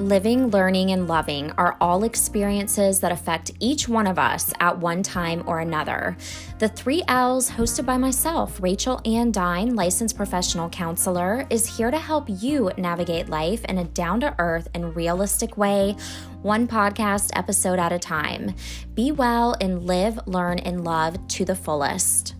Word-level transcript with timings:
Living, 0.00 0.48
learning, 0.48 0.92
and 0.92 1.08
loving 1.08 1.50
are 1.58 1.76
all 1.78 2.04
experiences 2.04 3.00
that 3.00 3.12
affect 3.12 3.50
each 3.60 3.86
one 3.86 4.06
of 4.06 4.18
us 4.18 4.50
at 4.58 4.78
one 4.78 5.02
time 5.02 5.44
or 5.46 5.60
another. 5.60 6.16
The 6.58 6.70
Three 6.70 7.02
L's, 7.06 7.50
hosted 7.50 7.84
by 7.84 7.98
myself, 7.98 8.58
Rachel 8.62 9.02
Ann 9.04 9.30
Dine, 9.30 9.74
licensed 9.74 10.16
professional 10.16 10.70
counselor, 10.70 11.46
is 11.50 11.76
here 11.76 11.90
to 11.90 11.98
help 11.98 12.24
you 12.28 12.70
navigate 12.78 13.28
life 13.28 13.62
in 13.66 13.76
a 13.76 13.84
down 13.84 14.20
to 14.20 14.34
earth 14.38 14.68
and 14.72 14.96
realistic 14.96 15.58
way, 15.58 15.94
one 16.40 16.66
podcast 16.66 17.28
episode 17.34 17.78
at 17.78 17.92
a 17.92 17.98
time. 17.98 18.54
Be 18.94 19.12
well 19.12 19.54
and 19.60 19.84
live, 19.84 20.18
learn, 20.26 20.60
and 20.60 20.82
love 20.82 21.28
to 21.28 21.44
the 21.44 21.54
fullest. 21.54 22.39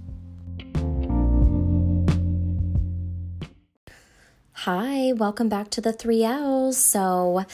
Hi, 4.64 5.14
welcome 5.14 5.48
back 5.48 5.70
to 5.70 5.80
the 5.80 5.90
3Ls. 5.90 6.74
So, 6.74 7.46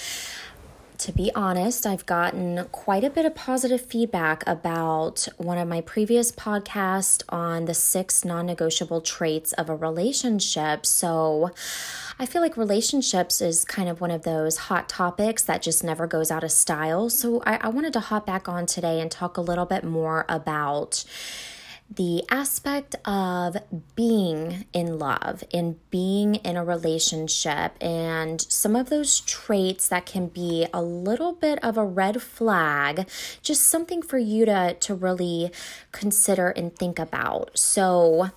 to 0.98 1.12
be 1.12 1.30
honest, 1.36 1.86
I've 1.86 2.04
gotten 2.04 2.64
quite 2.72 3.04
a 3.04 3.10
bit 3.10 3.24
of 3.24 3.36
positive 3.36 3.80
feedback 3.80 4.42
about 4.44 5.28
one 5.36 5.56
of 5.56 5.68
my 5.68 5.82
previous 5.82 6.32
podcasts 6.32 7.22
on 7.28 7.66
the 7.66 7.74
six 7.74 8.24
non 8.24 8.46
negotiable 8.46 9.00
traits 9.00 9.52
of 9.52 9.70
a 9.70 9.76
relationship. 9.76 10.84
So, 10.84 11.52
I 12.18 12.26
feel 12.26 12.42
like 12.42 12.56
relationships 12.56 13.40
is 13.40 13.64
kind 13.64 13.88
of 13.88 14.00
one 14.00 14.10
of 14.10 14.22
those 14.22 14.56
hot 14.56 14.88
topics 14.88 15.44
that 15.44 15.62
just 15.62 15.84
never 15.84 16.08
goes 16.08 16.32
out 16.32 16.42
of 16.42 16.50
style. 16.50 17.08
So, 17.08 17.40
I, 17.46 17.58
I 17.60 17.68
wanted 17.68 17.92
to 17.92 18.00
hop 18.00 18.26
back 18.26 18.48
on 18.48 18.66
today 18.66 19.00
and 19.00 19.12
talk 19.12 19.36
a 19.36 19.42
little 19.42 19.66
bit 19.66 19.84
more 19.84 20.24
about 20.28 21.04
the 21.94 22.24
aspect 22.30 22.96
of 23.04 23.56
being 23.94 24.66
in 24.72 24.98
love 24.98 25.44
and 25.54 25.76
being 25.90 26.36
in 26.36 26.56
a 26.56 26.64
relationship 26.64 27.72
and 27.80 28.40
some 28.40 28.74
of 28.74 28.90
those 28.90 29.20
traits 29.20 29.88
that 29.88 30.04
can 30.04 30.26
be 30.26 30.66
a 30.74 30.82
little 30.82 31.32
bit 31.32 31.62
of 31.64 31.78
a 31.78 31.84
red 31.84 32.20
flag 32.20 33.08
just 33.40 33.62
something 33.62 34.02
for 34.02 34.18
you 34.18 34.44
to 34.44 34.74
to 34.80 34.94
really 34.94 35.50
consider 35.92 36.48
and 36.48 36.76
think 36.76 36.98
about. 36.98 37.56
So 37.56 38.30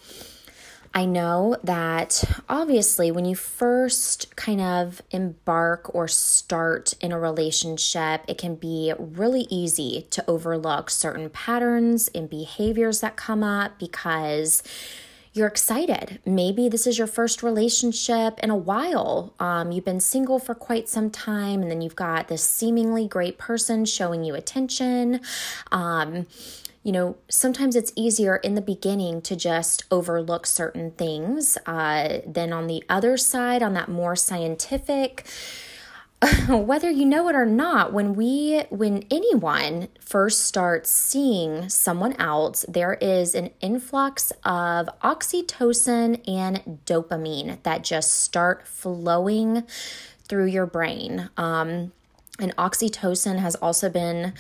I 0.94 1.06
know 1.06 1.56
that 1.64 2.24
obviously, 2.50 3.12
when 3.12 3.26
you 3.26 3.36
first 3.36 4.36
kind 4.36 4.60
of 4.60 5.02
embark 5.12 5.94
or 5.94 6.08
start 6.08 6.94
in 7.00 7.12
a 7.12 7.20
relationship, 7.20 8.22
it 8.28 8.38
can 8.38 8.56
be 8.56 8.94
really 8.98 9.46
easy 9.50 10.08
to 10.10 10.28
overlook 10.28 10.90
certain 10.90 11.30
patterns 11.30 12.10
and 12.16 12.30
behaviors 12.30 13.02
that 13.02 13.16
come 13.16 13.44
up 13.44 13.78
because 13.78 14.64
you're 15.32 15.48
excited. 15.48 16.20
Maybe 16.26 16.70
this 16.70 16.88
is 16.88 16.98
your 16.98 17.08
first 17.08 17.44
relationship 17.44 18.40
in 18.42 18.50
a 18.50 18.56
while. 18.56 19.34
Um, 19.40 19.72
you've 19.72 19.86
been 19.86 20.00
single 20.00 20.40
for 20.40 20.56
quite 20.56 20.90
some 20.90 21.12
time, 21.12 21.62
and 21.62 21.70
then 21.70 21.82
you've 21.82 21.96
got 21.96 22.30
this 22.30 22.44
seemingly 22.44 23.08
great 23.08 23.38
person 23.38 23.86
showing 23.86 24.24
you 24.24 24.34
attention. 24.34 25.22
Um, 25.72 26.26
you 26.84 26.92
know, 26.92 27.18
sometimes 27.30 27.76
it's 27.76 27.92
easier 27.96 28.38
in 28.38 28.56
the 28.56 28.62
beginning 28.62 29.22
to 29.24 29.36
just 29.36 29.84
overlook 29.92 30.48
certain 30.48 30.92
things. 30.92 31.58
Uh, 31.66 32.20
then 32.26 32.54
on 32.54 32.68
the 32.68 32.84
other 32.88 33.18
side, 33.18 33.62
on 33.62 33.74
that 33.74 33.90
more 33.90 34.16
scientific, 34.16 35.26
whether 36.50 36.90
you 36.90 37.06
know 37.06 37.28
it 37.30 37.36
or 37.36 37.46
not, 37.46 37.94
when 37.94 38.14
we, 38.14 38.64
when 38.70 39.04
anyone 39.12 39.88
first 40.00 40.46
starts 40.46 40.90
seeing 40.90 41.70
someone 41.70 42.14
else, 42.14 42.66
there 42.68 42.96
is 42.96 43.36
an 43.36 43.50
influx 43.62 44.32
of 44.44 44.90
oxytocin 45.02 46.22
and 46.28 46.80
dopamine 46.86 47.62
that 47.64 47.84
just 47.84 48.22
start 48.22 48.68
flowing 48.68 49.64
through 50.24 50.46
your 50.46 50.66
brain. 50.66 51.30
Um, 51.38 51.92
and 52.40 52.56
oxytocin 52.56 53.40
has 53.40 53.56
also 53.56 53.90
been 53.90 54.34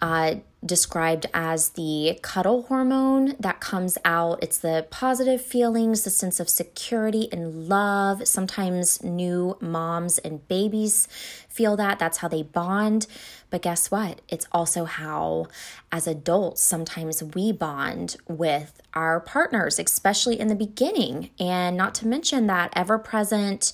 uh, 0.00 0.36
described 0.64 1.26
as 1.32 1.70
the 1.70 2.18
cuddle 2.22 2.62
hormone 2.62 3.36
that 3.38 3.60
comes 3.60 3.96
out. 4.04 4.42
It's 4.42 4.58
the 4.58 4.86
positive 4.90 5.40
feelings, 5.40 6.02
the 6.02 6.10
sense 6.10 6.40
of 6.40 6.48
security 6.48 7.28
and 7.30 7.68
love. 7.68 8.26
Sometimes 8.26 9.02
new 9.02 9.56
moms 9.60 10.18
and 10.18 10.46
babies 10.48 11.06
feel 11.48 11.76
that. 11.76 11.98
That's 11.98 12.18
how 12.18 12.28
they 12.28 12.42
bond. 12.42 13.06
But 13.50 13.62
guess 13.62 13.90
what? 13.90 14.20
It's 14.28 14.46
also 14.52 14.84
how, 14.84 15.46
as 15.90 16.06
adults, 16.06 16.60
sometimes 16.60 17.22
we 17.22 17.52
bond 17.52 18.16
with 18.26 18.82
our 18.94 19.20
partners, 19.20 19.78
especially 19.78 20.38
in 20.38 20.48
the 20.48 20.54
beginning. 20.54 21.30
And 21.38 21.76
not 21.76 21.94
to 21.96 22.06
mention 22.06 22.46
that 22.48 22.72
ever 22.74 22.98
present, 22.98 23.72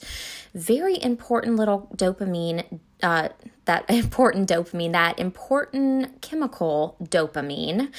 very 0.55 1.03
important 1.03 1.57
little 1.57 1.91
dopamine. 1.97 2.81
Uh, 3.05 3.29
that 3.67 3.85
important 3.89 4.49
dopamine, 4.49 4.93
that 4.93 5.19
important 5.19 6.21
chemical 6.23 6.97
dopamine 7.03 7.93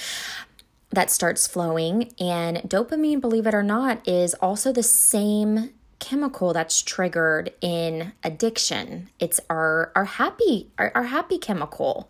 that 0.89 1.11
starts 1.11 1.47
flowing. 1.47 2.11
And 2.19 2.57
dopamine, 2.57 3.21
believe 3.21 3.45
it 3.45 3.53
or 3.53 3.63
not, 3.63 4.05
is 4.07 4.33
also 4.35 4.71
the 4.71 4.83
same 4.83 5.71
chemical 5.99 6.53
that's 6.53 6.81
triggered 6.81 7.53
in 7.61 8.13
addiction. 8.23 9.09
It's 9.19 9.39
our 9.49 9.91
our 9.95 10.05
happy 10.05 10.69
our, 10.77 10.91
our 10.95 11.03
happy 11.03 11.37
chemical. 11.37 12.09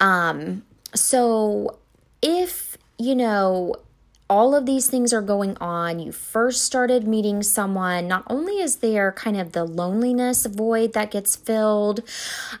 Um 0.00 0.62
so 0.94 1.78
if 2.22 2.78
you 2.98 3.14
know 3.14 3.74
all 4.28 4.54
of 4.54 4.66
these 4.66 4.88
things 4.88 5.12
are 5.12 5.22
going 5.22 5.56
on. 5.58 5.98
You 6.00 6.12
first 6.12 6.64
started 6.64 7.06
meeting 7.06 7.42
someone. 7.42 8.08
Not 8.08 8.24
only 8.28 8.60
is 8.60 8.76
there 8.76 9.12
kind 9.12 9.36
of 9.36 9.52
the 9.52 9.64
loneliness 9.64 10.46
void 10.46 10.92
that 10.94 11.10
gets 11.10 11.36
filled, 11.36 12.00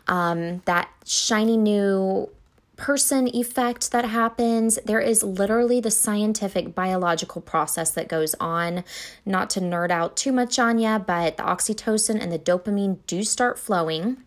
um, 0.06 0.62
that 0.66 0.88
shiny 1.04 1.56
new 1.56 2.28
person 2.76 3.34
effect 3.34 3.90
that 3.90 4.04
happens. 4.04 4.78
There 4.84 5.00
is 5.00 5.22
literally 5.22 5.80
the 5.80 5.90
scientific 5.90 6.74
biological 6.74 7.40
process 7.40 7.90
that 7.92 8.08
goes 8.08 8.34
on. 8.38 8.84
Not 9.24 9.50
to 9.50 9.60
nerd 9.60 9.90
out 9.90 10.16
too 10.16 10.32
much 10.32 10.58
on 10.58 10.78
you, 10.78 10.98
but 10.98 11.36
the 11.36 11.42
oxytocin 11.42 12.22
and 12.22 12.30
the 12.30 12.38
dopamine 12.38 12.98
do 13.06 13.24
start 13.24 13.58
flowing. 13.58 14.18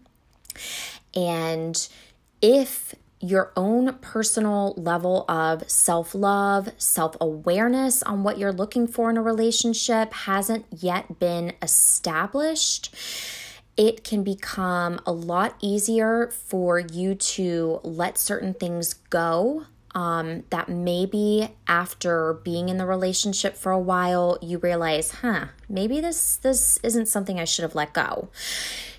And 1.15 1.87
if 2.41 2.95
your 3.19 3.51
own 3.55 3.93
personal 3.99 4.73
level 4.77 5.25
of 5.27 5.69
self 5.69 6.15
love, 6.15 6.69
self 6.77 7.15
awareness 7.19 8.01
on 8.03 8.23
what 8.23 8.37
you're 8.37 8.53
looking 8.53 8.87
for 8.87 9.09
in 9.09 9.17
a 9.17 9.21
relationship 9.21 10.13
hasn't 10.13 10.65
yet 10.71 11.19
been 11.19 11.53
established, 11.61 12.95
it 13.75 14.03
can 14.03 14.23
become 14.23 14.99
a 15.05 15.11
lot 15.11 15.55
easier 15.61 16.29
for 16.31 16.79
you 16.79 17.15
to 17.15 17.79
let 17.83 18.17
certain 18.17 18.53
things 18.53 18.93
go 18.93 19.65
um, 19.95 20.43
that 20.49 20.69
maybe 20.69 21.49
after 21.67 22.33
being 22.43 22.69
in 22.69 22.77
the 22.77 22.85
relationship 22.85 23.55
for 23.55 23.71
a 23.71 23.79
while 23.79 24.37
you 24.41 24.57
realize 24.59 25.11
huh 25.11 25.45
maybe 25.67 25.99
this 25.99 26.37
this 26.37 26.77
isn't 26.83 27.07
something 27.07 27.39
i 27.39 27.45
should 27.45 27.63
have 27.63 27.75
let 27.75 27.93
go. 27.93 28.29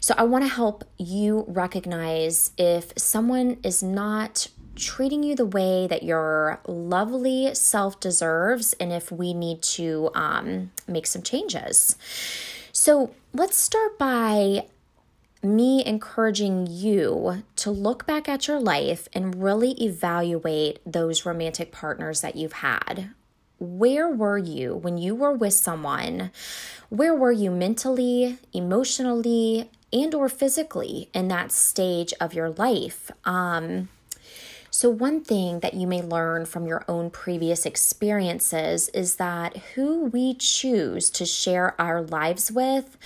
So 0.01 0.15
i 0.17 0.25
want 0.25 0.45
to 0.45 0.51
help 0.51 0.85
you 0.99 1.45
recognize 1.49 2.53
if 2.57 2.93
someone 2.97 3.59
is 3.63 3.83
not 3.83 4.49
treating 4.81 5.23
you 5.23 5.37
the 5.37 5.47
way 5.47 5.87
that 5.87 6.03
your 6.03 6.61
lovely 6.67 7.55
self 7.55 8.01
deserves 8.01 8.73
and 8.75 8.93
if 8.93 9.13
we 9.13 9.35
need 9.35 9.63
to 9.63 10.11
um, 10.15 10.71
make 10.89 11.07
some 11.07 11.23
changes. 11.23 11.97
So 12.73 13.11
let's 13.33 13.57
start 13.57 13.99
by 13.99 14.67
me 15.43 15.85
encouraging 15.85 16.67
you 16.69 17.43
to 17.57 17.71
look 17.71 18.07
back 18.07 18.29
at 18.29 18.47
your 18.47 18.61
life 18.61 19.09
and 19.13 19.43
really 19.43 19.73
evaluate 19.83 20.79
those 20.85 21.25
romantic 21.25 21.73
partners 21.73 22.21
that 22.21 22.37
you've 22.37 22.55
had. 22.55 23.11
Where 23.59 24.09
were 24.09 24.39
you 24.39 24.75
when 24.75 24.99
you 24.99 25.15
were 25.15 25.33
with 25.33 25.53
someone? 25.55 26.31
Where 26.89 27.15
were 27.15 27.33
you 27.33 27.51
mentally, 27.51 28.39
emotionally, 28.53 29.71
and 29.93 30.15
or 30.15 30.29
physically 30.29 31.09
in 31.13 31.29
that 31.29 31.53
stage 31.53 32.13
of 32.21 32.35
your 32.35 32.51
life? 32.51 33.11
Um, 33.25 33.89
so, 34.71 34.89
one 34.89 35.23
thing 35.23 35.61
that 35.61 35.75
you 35.75 35.87
may 35.87 36.01
learn 36.01 36.47
from 36.47 36.67
your 36.67 36.85
own 36.87 37.11
previous 37.11 37.67
experiences 37.67 38.89
is 38.91 39.17
that 39.17 39.57
who 39.75 40.05
we 40.05 40.35
choose 40.35 41.11
to 41.11 41.27
share 41.27 41.79
our 41.81 42.01
lives 42.01 42.53
with 42.53 42.97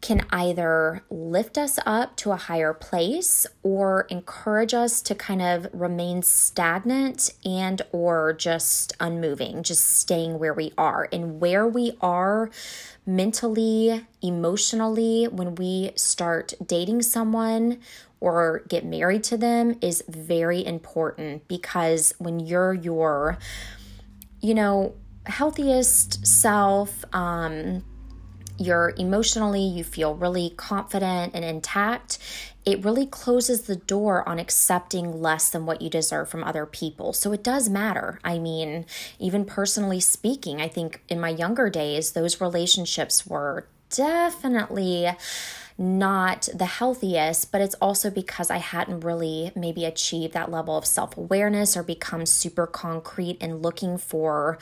can 0.00 0.24
either 0.30 1.02
lift 1.10 1.58
us 1.58 1.78
up 1.84 2.16
to 2.16 2.30
a 2.30 2.36
higher 2.36 2.72
place 2.72 3.46
or 3.62 4.02
encourage 4.10 4.72
us 4.72 5.02
to 5.02 5.14
kind 5.14 5.42
of 5.42 5.66
remain 5.72 6.22
stagnant 6.22 7.30
and 7.44 7.82
or 7.90 8.32
just 8.32 8.92
unmoving 9.00 9.62
just 9.62 9.84
staying 9.84 10.38
where 10.38 10.54
we 10.54 10.72
are. 10.78 11.08
And 11.12 11.40
where 11.40 11.66
we 11.66 11.96
are 12.00 12.50
mentally 13.04 14.06
emotionally 14.22 15.26
when 15.26 15.54
we 15.56 15.90
start 15.96 16.54
dating 16.64 17.02
someone 17.02 17.78
or 18.20 18.62
get 18.68 18.84
married 18.84 19.24
to 19.24 19.36
them 19.36 19.78
is 19.80 20.02
very 20.08 20.64
important 20.64 21.46
because 21.48 22.12
when 22.18 22.40
you're 22.40 22.74
your 22.74 23.38
you 24.40 24.54
know 24.54 24.94
healthiest 25.26 26.26
self 26.26 27.04
um 27.14 27.82
you're 28.58 28.92
emotionally, 28.98 29.62
you 29.62 29.84
feel 29.84 30.14
really 30.14 30.50
confident 30.50 31.34
and 31.34 31.44
intact. 31.44 32.18
it 32.66 32.84
really 32.84 33.06
closes 33.06 33.62
the 33.62 33.76
door 33.76 34.28
on 34.28 34.38
accepting 34.38 35.22
less 35.22 35.48
than 35.48 35.64
what 35.64 35.80
you 35.80 35.88
deserve 35.88 36.28
from 36.28 36.44
other 36.44 36.66
people. 36.66 37.14
So 37.14 37.32
it 37.32 37.42
does 37.42 37.70
matter. 37.70 38.20
I 38.22 38.38
mean, 38.38 38.84
even 39.18 39.46
personally 39.46 40.00
speaking, 40.00 40.60
I 40.60 40.68
think 40.68 41.00
in 41.08 41.18
my 41.18 41.30
younger 41.30 41.70
days, 41.70 42.12
those 42.12 42.42
relationships 42.42 43.26
were 43.26 43.66
definitely 43.88 45.08
not 45.78 46.48
the 46.52 46.66
healthiest, 46.66 47.52
but 47.52 47.60
it's 47.60 47.76
also 47.76 48.10
because 48.10 48.50
I 48.50 48.58
hadn't 48.58 49.00
really 49.00 49.52
maybe 49.54 49.84
achieved 49.84 50.34
that 50.34 50.50
level 50.50 50.76
of 50.76 50.84
self 50.84 51.16
awareness 51.16 51.76
or 51.76 51.84
become 51.84 52.26
super 52.26 52.66
concrete 52.66 53.38
in 53.40 53.58
looking 53.58 53.96
for 53.96 54.58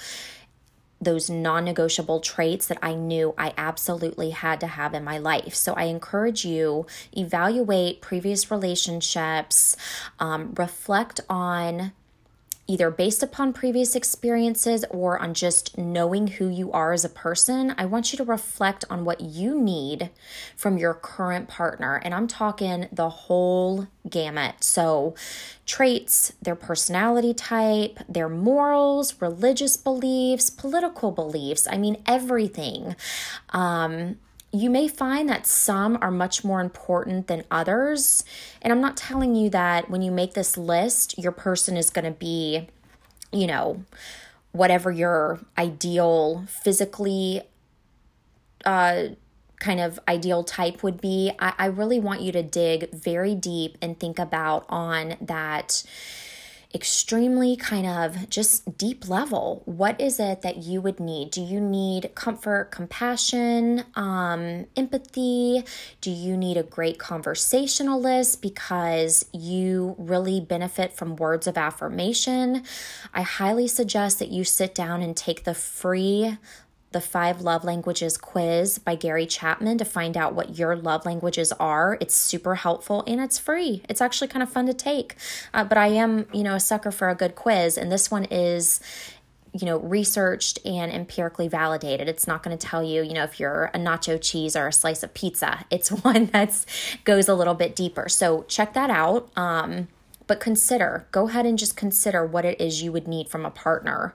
those 1.01 1.29
non 1.29 1.65
negotiable 1.65 2.21
traits 2.21 2.67
that 2.67 2.79
I 2.83 2.95
knew 2.95 3.35
I 3.37 3.53
absolutely 3.57 4.31
had 4.31 4.61
to 4.61 4.67
have 4.67 4.95
in 4.95 5.05
my 5.05 5.19
life. 5.19 5.55
So 5.55 5.75
I 5.75 5.85
encourage 5.85 6.45
you 6.45 6.87
evaluate 7.17 8.01
previous 8.01 8.51
relationships, 8.51 9.77
um, 10.19 10.55
reflect 10.57 11.21
on 11.29 11.93
either 12.67 12.91
based 12.91 13.23
upon 13.23 13.53
previous 13.53 13.95
experiences 13.95 14.85
or 14.91 15.21
on 15.21 15.35
just 15.35 15.79
knowing 15.79 16.27
who 16.27 16.49
you 16.49 16.73
are 16.73 16.93
as 16.93 17.05
a 17.05 17.09
person, 17.09 17.75
I 17.79 17.87
want 17.87 18.13
you 18.13 18.17
to 18.19 18.25
reflect 18.25 18.85
on 18.91 19.05
what 19.05 19.21
you 19.21 19.61
need 19.61 20.11
from 20.57 20.79
your 20.79 20.95
current 20.95 21.49
partner. 21.49 21.97
And 21.97 22.13
I'm 22.13 22.27
talking 22.27 22.89
the 22.91 23.09
whole 23.09 23.87
gamut. 24.09 24.65
So, 24.65 25.15
traits, 25.65 26.33
their 26.43 26.55
personality 26.55 27.35
type, 27.35 27.99
their 28.09 28.29
morals, 28.29 29.21
religious 29.21 29.77
beliefs, 29.77 30.51
political 30.51 31.11
beliefs. 31.11 31.67
I 31.71 31.77
mean, 31.77 32.03
everything. 32.07 32.97
Um, 33.51 34.19
you 34.61 34.71
may 34.71 34.89
find 34.89 35.29
that 35.29 35.47
some 35.47 35.99
are 36.01 36.11
much 36.11 36.45
more 36.45 36.61
important 36.61 37.27
than 37.27 37.45
others. 37.51 38.25
And 38.63 38.73
I'm 38.73 38.81
not 38.81 38.97
telling 38.97 39.35
you 39.35 39.51
that 39.51 39.91
when 39.91 40.03
you 40.03 40.11
make 40.11 40.35
this 40.35 40.57
list, 40.57 41.19
your 41.19 41.33
person 41.33 41.77
is 41.77 41.91
going 41.91 42.05
to 42.05 42.11
be, 42.11 42.69
you 43.33 43.47
know, 43.47 43.85
whatever 44.53 44.91
your 44.91 45.41
ideal 45.59 46.47
physically 46.49 47.43
uh, 48.65 49.09
kind 49.61 49.81
of 49.81 49.99
ideal 50.09 50.45
type 50.45 50.83
would 50.83 51.01
be. 51.01 51.33
I, 51.39 51.53
I 51.59 51.67
really 51.67 52.01
want 52.01 52.21
you 52.21 52.33
to 52.33 52.43
dig 52.43 52.93
very 52.93 53.35
deep 53.35 53.79
and 53.81 53.99
think 53.99 54.19
about 54.19 54.65
on 54.69 55.17
that 55.21 55.83
extremely 56.77 57.57
kind 57.57 57.87
of 57.87 58.29
just 58.29 58.77
deep 58.77 59.09
level. 59.09 59.63
What 59.65 59.99
is 59.99 60.21
it 60.21 60.43
that 60.43 60.59
you 60.59 60.83
would 60.83 61.01
need? 61.01 61.31
Do 61.31 61.41
you 61.41 61.59
need 61.59 62.15
comfort, 62.15 62.71
compassion, 62.71 63.85
um, 63.95 64.67
empathy? 64.77 65.65
Do 66.03 66.11
you 66.11 66.37
need 66.37 66.59
a 66.59 66.63
great 66.63 66.99
conversationalist 66.99 68.43
because 68.43 69.25
you 69.33 69.97
really 69.99 70.39
benefit 70.39 70.93
from 70.93 71.17
words 71.17 71.47
of 71.47 71.57
affirmation? 71.57 72.63
I 73.15 73.23
highly 73.23 73.69
suggest 73.69 74.19
that 74.19 74.29
you 74.29 74.45
sit 74.45 74.75
down 74.75 75.01
and 75.01 75.17
take 75.17 75.45
the 75.45 75.55
free 75.55 76.37
the 76.97 77.01
Five 77.03 77.43
Love 77.43 77.63
Languages 77.63 78.17
quiz 78.17 78.79
by 78.79 78.95
Gary 78.95 79.27
Chapman 79.27 79.77
to 79.77 79.85
find 79.85 80.17
out 80.17 80.35
what 80.35 80.57
your 80.57 80.75
love 80.75 81.05
languages 81.05 81.53
are. 81.61 81.99
It's 82.01 82.15
super 82.15 82.55
helpful 82.55 83.05
and 83.07 83.21
it's 83.21 83.39
free. 83.39 83.83
It's 83.87 84.01
actually 84.01 84.29
kind 84.29 84.43
of 84.43 84.49
fun 84.49 84.65
to 84.65 84.73
take. 84.73 85.15
Uh, 85.53 85.63
but 85.65 85.77
I 85.77 85.89
am, 85.89 86.27
you 86.33 86.43
know, 86.43 86.55
a 86.55 86.61
sucker 86.61 86.91
for 86.91 87.11
a 87.11 87.15
good 87.15 87.35
quiz, 87.35 87.77
and 87.77 87.93
this 87.93 88.11
one 88.11 88.25
is 88.25 88.81
you 89.53 89.67
know 89.67 89.79
researched 89.81 90.59
and 90.67 90.93
empirically 90.93 91.49
validated 91.49 92.11
it's 92.11 92.27
not 92.27 92.43
going 92.43 92.55
to 92.55 92.67
tell 92.67 92.83
you 92.83 93.03
you 93.03 93.15
know 93.15 93.23
if 93.23 93.41
you're 93.41 93.71
a 93.73 93.79
nacho 93.79 94.21
cheese 94.21 94.55
or 94.55 94.67
a 94.67 94.73
slice 94.73 95.03
of 95.03 95.15
pizza 95.15 95.65
it's 95.71 95.89
one 95.91 96.27
that's 96.27 96.67
goes 97.05 97.27
a 97.27 97.35
little 97.35 97.55
bit 97.55 97.75
deeper 97.75 98.07
so 98.07 98.43
check 98.49 98.75
that 98.75 98.91
out 98.91 99.31
um, 99.35 99.89
but 100.27 100.41
consider 100.41 101.07
go 101.11 101.27
ahead 101.27 101.47
and 101.47 101.59
just 101.59 101.75
consider 101.75 102.27
what 102.27 102.45
it 102.45 102.61
is 102.61 102.83
you 102.83 102.93
would 102.93 103.09
need 103.09 103.29
from 103.31 103.47
a 103.47 103.51
partner 103.51 104.15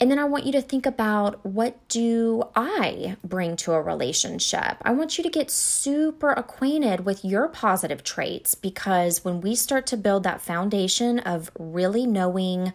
and 0.00 0.10
then 0.10 0.18
I 0.18 0.24
want 0.24 0.46
you 0.46 0.52
to 0.52 0.62
think 0.62 0.86
about 0.86 1.44
what 1.44 1.86
do 1.88 2.44
I 2.56 3.16
bring 3.22 3.54
to 3.56 3.72
a 3.72 3.82
relationship? 3.82 4.78
I 4.80 4.92
want 4.92 5.18
you 5.18 5.24
to 5.24 5.28
get 5.28 5.50
super 5.50 6.30
acquainted 6.30 7.04
with 7.04 7.22
your 7.22 7.48
positive 7.48 8.02
traits 8.02 8.54
because 8.54 9.26
when 9.26 9.42
we 9.42 9.54
start 9.54 9.86
to 9.88 9.98
build 9.98 10.22
that 10.22 10.40
foundation 10.40 11.18
of 11.18 11.50
really 11.58 12.06
knowing 12.06 12.72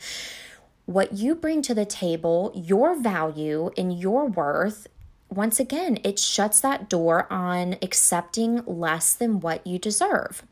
what 0.86 1.14
you 1.14 1.34
bring 1.34 1.64
to 1.64 1.74
the 1.74 1.86
table, 1.86 2.52
your 2.54 2.96
value 2.96 3.72
and 3.76 4.00
your 4.00 4.28
worth, 4.28 4.86
once 5.28 5.60
again, 5.60 5.98
it 6.04 6.20
shuts 6.20 6.62
that 6.62 6.88
door 6.88 7.26
on 7.34 7.74
accepting 7.82 8.64
less 8.68 9.16
than 9.16 9.40
what 9.40 9.66
you 9.66 9.80
deserve. 9.80 10.44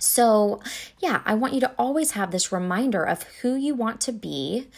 So, 0.00 0.60
yeah, 1.00 1.22
I 1.24 1.34
want 1.34 1.54
you 1.54 1.60
to 1.60 1.72
always 1.76 2.12
have 2.12 2.30
this 2.30 2.52
reminder 2.52 3.02
of 3.02 3.24
who 3.42 3.56
you 3.56 3.74
want 3.74 4.00
to 4.02 4.12
be, 4.12 4.68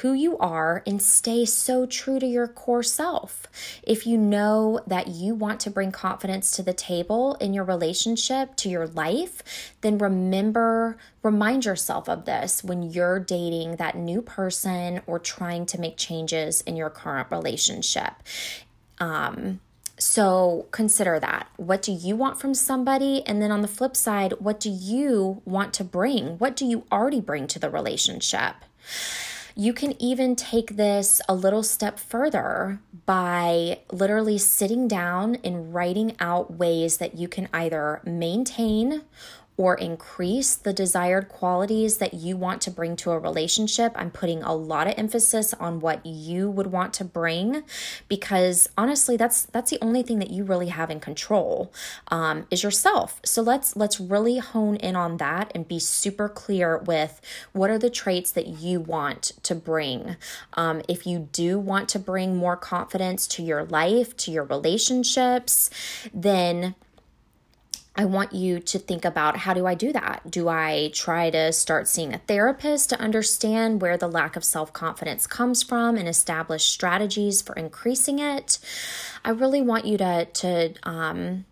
who 0.00 0.14
you 0.14 0.38
are, 0.38 0.82
and 0.86 1.00
stay 1.00 1.44
so 1.44 1.84
true 1.84 2.18
to 2.18 2.26
your 2.26 2.48
core 2.48 2.82
self. 2.82 3.46
If 3.82 4.06
you 4.06 4.16
know 4.16 4.80
that 4.86 5.08
you 5.08 5.34
want 5.34 5.60
to 5.60 5.70
bring 5.70 5.92
confidence 5.92 6.52
to 6.52 6.62
the 6.62 6.72
table 6.72 7.34
in 7.34 7.52
your 7.52 7.64
relationship, 7.64 8.56
to 8.56 8.70
your 8.70 8.86
life, 8.86 9.42
then 9.82 9.98
remember, 9.98 10.96
remind 11.22 11.66
yourself 11.66 12.08
of 12.08 12.24
this 12.24 12.64
when 12.64 12.82
you're 12.82 13.20
dating 13.20 13.76
that 13.76 13.96
new 13.96 14.22
person 14.22 15.02
or 15.06 15.18
trying 15.18 15.66
to 15.66 15.78
make 15.78 15.98
changes 15.98 16.62
in 16.62 16.76
your 16.76 16.90
current 16.90 17.30
relationship. 17.30 18.14
Um, 18.98 19.60
so 20.02 20.66
consider 20.70 21.20
that. 21.20 21.48
What 21.56 21.82
do 21.82 21.92
you 21.92 22.16
want 22.16 22.40
from 22.40 22.54
somebody? 22.54 23.22
And 23.26 23.40
then 23.40 23.52
on 23.52 23.62
the 23.62 23.68
flip 23.68 23.96
side, 23.96 24.34
what 24.38 24.58
do 24.58 24.70
you 24.70 25.42
want 25.44 25.72
to 25.74 25.84
bring? 25.84 26.38
What 26.38 26.56
do 26.56 26.66
you 26.66 26.84
already 26.90 27.20
bring 27.20 27.46
to 27.48 27.58
the 27.58 27.70
relationship? 27.70 28.56
You 29.54 29.72
can 29.72 30.00
even 30.00 30.34
take 30.34 30.76
this 30.76 31.20
a 31.28 31.34
little 31.34 31.62
step 31.62 31.98
further 31.98 32.80
by 33.04 33.80
literally 33.92 34.38
sitting 34.38 34.88
down 34.88 35.36
and 35.44 35.74
writing 35.74 36.16
out 36.20 36.54
ways 36.54 36.96
that 36.98 37.16
you 37.16 37.28
can 37.28 37.48
either 37.52 38.00
maintain 38.04 39.02
or 39.62 39.76
increase 39.76 40.56
the 40.56 40.72
desired 40.72 41.28
qualities 41.28 41.98
that 41.98 42.12
you 42.12 42.36
want 42.36 42.60
to 42.60 42.68
bring 42.68 42.96
to 42.96 43.12
a 43.12 43.18
relationship. 43.18 43.92
I'm 43.94 44.10
putting 44.10 44.42
a 44.42 44.52
lot 44.52 44.88
of 44.88 44.94
emphasis 44.96 45.54
on 45.54 45.78
what 45.78 46.04
you 46.04 46.50
would 46.50 46.66
want 46.66 46.92
to 46.94 47.04
bring 47.04 47.62
because 48.08 48.68
honestly, 48.76 49.16
that's 49.16 49.44
that's 49.44 49.70
the 49.70 49.78
only 49.80 50.02
thing 50.02 50.18
that 50.18 50.30
you 50.30 50.42
really 50.42 50.70
have 50.70 50.90
in 50.90 50.98
control 50.98 51.72
um, 52.08 52.44
is 52.50 52.64
yourself. 52.64 53.20
So 53.24 53.40
let's 53.40 53.76
let's 53.76 54.00
really 54.00 54.38
hone 54.38 54.74
in 54.74 54.96
on 54.96 55.18
that 55.18 55.52
and 55.54 55.68
be 55.68 55.78
super 55.78 56.28
clear 56.28 56.78
with 56.78 57.20
what 57.52 57.70
are 57.70 57.78
the 57.78 57.88
traits 57.88 58.32
that 58.32 58.48
you 58.48 58.80
want 58.80 59.30
to 59.44 59.54
bring. 59.54 60.16
Um, 60.54 60.82
if 60.88 61.06
you 61.06 61.28
do 61.30 61.60
want 61.60 61.88
to 61.90 62.00
bring 62.00 62.34
more 62.34 62.56
confidence 62.56 63.28
to 63.28 63.44
your 63.44 63.62
life, 63.62 64.16
to 64.16 64.32
your 64.32 64.42
relationships, 64.42 65.70
then 66.12 66.74
I 67.94 68.06
want 68.06 68.32
you 68.32 68.58
to 68.58 68.78
think 68.78 69.04
about 69.04 69.36
how 69.36 69.52
do 69.52 69.66
I 69.66 69.74
do 69.74 69.92
that? 69.92 70.22
Do 70.30 70.48
I 70.48 70.90
try 70.94 71.28
to 71.28 71.52
start 71.52 71.86
seeing 71.86 72.14
a 72.14 72.18
therapist 72.18 72.88
to 72.90 72.98
understand 73.00 73.82
where 73.82 73.98
the 73.98 74.08
lack 74.08 74.34
of 74.34 74.44
self 74.44 74.72
confidence 74.72 75.26
comes 75.26 75.62
from 75.62 75.96
and 75.96 76.08
establish 76.08 76.64
strategies 76.64 77.42
for 77.42 77.54
increasing 77.54 78.18
it? 78.18 78.58
I 79.24 79.30
really 79.30 79.60
want 79.60 79.84
you 79.84 79.98
to, 79.98 80.24
to, 80.24 80.74
um, 80.84 81.44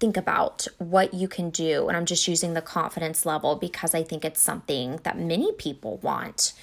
think 0.00 0.16
about 0.16 0.66
what 0.78 1.14
you 1.14 1.28
can 1.28 1.50
do. 1.50 1.86
And 1.86 1.96
I'm 1.96 2.06
just 2.06 2.26
using 2.26 2.54
the 2.54 2.60
confidence 2.60 3.24
level 3.24 3.54
because 3.54 3.94
I 3.94 4.02
think 4.02 4.24
it's 4.24 4.42
something 4.42 4.98
that 5.04 5.16
many 5.16 5.52
people 5.52 5.98
want. 5.98 6.54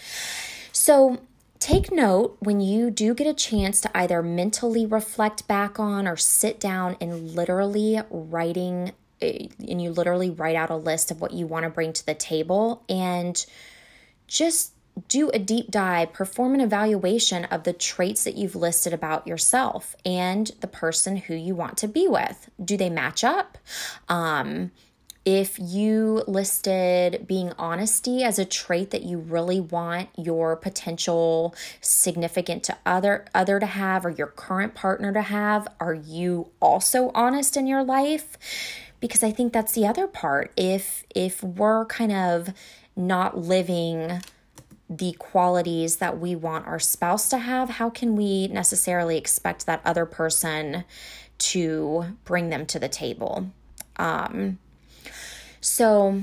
So, 0.74 1.20
Take 1.60 1.92
note 1.92 2.38
when 2.40 2.62
you 2.62 2.90
do 2.90 3.14
get 3.14 3.28
a 3.28 3.34
chance 3.34 3.82
to 3.82 3.98
either 3.98 4.24
mentally 4.24 4.86
reflect 4.86 5.46
back 5.46 5.78
on 5.78 6.08
or 6.08 6.16
sit 6.16 6.58
down 6.58 6.96
and 7.02 7.36
literally 7.36 8.00
writing, 8.10 8.94
eh, 9.22 9.48
and 9.68 9.82
you 9.82 9.92
literally 9.92 10.30
write 10.30 10.56
out 10.56 10.70
a 10.70 10.78
list 10.78 11.12
of 11.12 11.20
what 11.20 11.34
you 11.34 11.46
want 11.46 11.64
to 11.64 11.70
bring 11.70 11.92
to 11.92 12.06
the 12.06 12.16
table 12.16 12.84
and 12.88 13.46
just 14.26 14.72
do 15.10 15.30
a 15.32 15.40
deep 15.40 15.70
dive, 15.70 16.14
perform 16.14 16.54
an 16.54 16.62
evaluation 16.62 17.46
of 17.46 17.64
the 17.64 17.74
traits 17.74 18.24
that 18.24 18.38
you've 18.38 18.56
listed 18.56 18.94
about 18.94 19.28
yourself 19.28 19.96
and 20.06 20.52
the 20.62 20.68
person 20.68 21.18
who 21.18 21.34
you 21.34 21.56
want 21.56 21.78
to 21.78 21.88
be 21.88 22.08
with. 22.08 22.50
Do 22.64 22.78
they 22.78 22.90
match 22.90 23.24
up? 23.24 23.58
Um, 24.08 24.72
if 25.26 25.60
you 25.60 26.24
listed 26.28 27.28
being 27.28 27.52
honesty 27.58 28.24
as 28.24 28.40
a 28.40 28.46
trait 28.46 28.92
that 28.92 29.04
you 29.04 29.20
really 29.20 29.60
want 29.60 30.10
your 30.18 30.56
potential 30.56 31.54
significant 31.82 32.64
to 32.64 32.78
other 32.86 33.26
other 33.36 33.60
to 33.60 33.66
have 33.66 34.06
or 34.06 34.10
your 34.10 34.28
current 34.28 34.76
partner 34.76 35.12
to 35.14 35.22
have, 35.22 35.68
are 35.80 35.94
you 35.94 36.50
also 36.62 37.12
honest 37.14 37.58
in 37.58 37.68
your 37.68 37.84
life? 37.84 38.38
Because 39.00 39.24
I 39.24 39.32
think 39.32 39.54
that's 39.54 39.74
the 39.74 39.86
other 39.86 40.08
part. 40.08 40.52
If 40.56 41.04
if 41.14 41.44
we're 41.44 41.86
kind 41.86 42.12
of 42.12 42.54
not 42.96 43.38
living 43.38 44.22
the 44.90 45.14
qualities 45.20 45.98
that 45.98 46.20
we 46.20 46.36
want 46.36 46.66
our 46.66 46.80
spouse 46.80 47.30
to 47.30 47.38
have, 47.38 47.70
how 47.72 47.90
can 47.90 48.16
we 48.16 48.48
necessarily 48.48 49.18
expect 49.18 49.66
that 49.66 49.82
other 49.86 50.06
person 50.06 50.84
to 51.38 52.18
bring 52.26 52.50
them 52.50 52.66
to 52.66 52.80
the 52.80 52.90
table? 52.90 53.52
Um, 53.98 54.58
so 55.62 56.22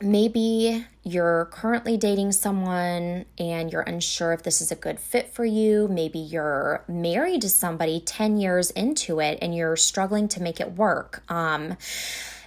maybe 0.00 0.86
you're 1.02 1.46
currently 1.46 1.96
dating 1.96 2.32
someone 2.32 3.24
and 3.38 3.72
you're 3.72 3.82
unsure 3.82 4.32
if 4.32 4.42
this 4.42 4.60
is 4.60 4.70
a 4.70 4.76
good 4.76 4.98
fit 4.98 5.32
for 5.32 5.44
you. 5.44 5.88
Maybe 5.88 6.18
you're 6.18 6.84
married 6.88 7.42
to 7.42 7.48
somebody 7.48 8.00
10 8.00 8.38
years 8.38 8.70
into 8.70 9.20
it 9.20 9.38
and 9.42 9.54
you're 9.54 9.76
struggling 9.76 10.28
to 10.28 10.42
make 10.42 10.60
it 10.60 10.72
work. 10.72 11.22
Um, 11.28 11.76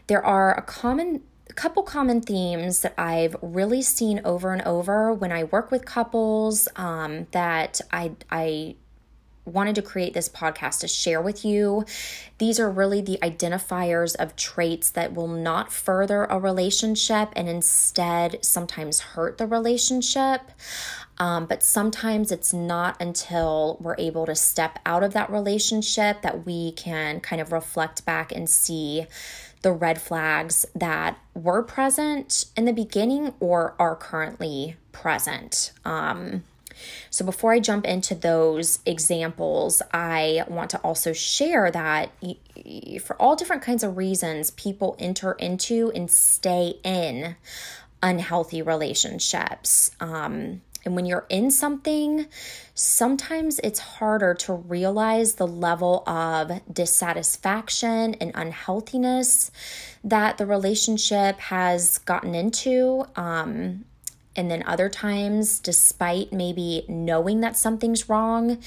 there 0.07 0.23
are 0.25 0.57
a 0.57 0.61
common 0.61 1.23
a 1.49 1.53
couple 1.53 1.83
common 1.83 2.19
themes 2.21 2.79
that 2.81 2.95
I've 2.97 3.35
really 3.41 3.83
seen 3.83 4.21
over 4.25 4.53
and 4.53 4.61
over 4.63 5.13
when 5.13 5.31
I 5.31 5.43
work 5.43 5.69
with 5.69 5.85
couples 5.85 6.67
um, 6.75 7.27
that 7.31 7.79
I 7.91 8.13
I 8.31 8.75
wanted 9.45 9.75
to 9.75 9.81
create 9.81 10.13
this 10.13 10.29
podcast 10.29 10.79
to 10.79 10.87
share 10.87 11.21
with 11.21 11.43
you. 11.43 11.85
These 12.37 12.59
are 12.59 12.69
really 12.69 13.01
the 13.01 13.19
identifiers 13.21 14.15
of 14.15 14.35
traits 14.35 14.89
that 14.91 15.13
will 15.13 15.27
not 15.27 15.71
further 15.71 16.25
a 16.25 16.39
relationship 16.39 17.29
and 17.35 17.49
instead 17.49 18.43
sometimes 18.43 18.99
hurt 18.99 19.37
the 19.37 19.47
relationship. 19.47 20.41
Um, 21.17 21.45
but 21.45 21.61
sometimes 21.61 22.31
it's 22.31 22.53
not 22.53 22.99
until 22.99 23.77
we're 23.79 23.95
able 23.97 24.25
to 24.25 24.35
step 24.35 24.79
out 24.85 25.03
of 25.03 25.13
that 25.13 25.29
relationship 25.29 26.21
that 26.21 26.45
we 26.45 26.71
can 26.71 27.19
kind 27.19 27.41
of 27.41 27.51
reflect 27.51 28.05
back 28.05 28.31
and 28.31 28.49
see 28.49 29.05
the 29.61 29.71
red 29.71 30.01
flags 30.01 30.65
that 30.75 31.17
were 31.33 31.63
present 31.63 32.45
in 32.57 32.65
the 32.65 32.73
beginning 32.73 33.33
or 33.39 33.75
are 33.79 33.95
currently 33.95 34.75
present. 34.91 35.71
Um, 35.85 36.43
so, 37.09 37.25
before 37.25 37.53
I 37.53 37.59
jump 37.59 37.85
into 37.85 38.15
those 38.15 38.79
examples, 38.85 39.81
I 39.91 40.43
want 40.47 40.69
to 40.71 40.77
also 40.79 41.13
share 41.13 41.71
that 41.71 42.11
for 43.01 43.15
all 43.21 43.35
different 43.35 43.61
kinds 43.61 43.83
of 43.83 43.97
reasons, 43.97 44.51
people 44.51 44.95
enter 44.99 45.33
into 45.33 45.91
and 45.95 46.09
stay 46.09 46.75
in 46.83 47.35
unhealthy 48.01 48.61
relationships. 48.61 49.91
Um, 49.99 50.61
and 50.85 50.95
when 50.95 51.05
you're 51.05 51.25
in 51.29 51.49
something, 51.49 52.27
sometimes 52.75 53.59
it's 53.59 53.79
harder 53.79 54.33
to 54.33 54.53
realize 54.53 55.35
the 55.35 55.47
level 55.47 56.03
of 56.07 56.51
dissatisfaction 56.71 58.15
and 58.15 58.31
unhealthiness 58.35 59.51
that 60.03 60.37
the 60.37 60.45
relationship 60.45 61.39
has 61.39 61.99
gotten 61.99 62.35
into. 62.35 63.05
Um, 63.15 63.85
and 64.35 64.49
then 64.49 64.63
other 64.65 64.89
times, 64.89 65.59
despite 65.59 66.33
maybe 66.33 66.85
knowing 66.87 67.41
that 67.41 67.57
something's 67.57 68.09
wrong, 68.09 68.59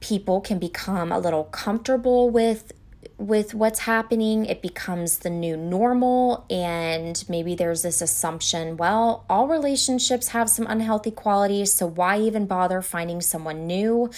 people 0.00 0.40
can 0.40 0.58
become 0.58 1.10
a 1.10 1.18
little 1.18 1.44
comfortable 1.44 2.30
with 2.30 2.72
with 3.18 3.54
what's 3.54 3.80
happening. 3.80 4.46
It 4.46 4.62
becomes 4.62 5.18
the 5.18 5.30
new 5.30 5.56
normal. 5.56 6.44
And 6.50 7.22
maybe 7.28 7.54
there's 7.54 7.82
this 7.82 8.00
assumption 8.00 8.76
well 8.76 9.24
all 9.28 9.46
relationships 9.48 10.28
have 10.28 10.48
some 10.50 10.66
unhealthy 10.68 11.10
qualities 11.10 11.72
so 11.72 11.86
why 11.86 12.18
even 12.20 12.46
bother 12.46 12.82
finding 12.82 13.20
someone 13.20 13.66
new? 13.66 14.10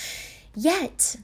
Yet 0.54 1.16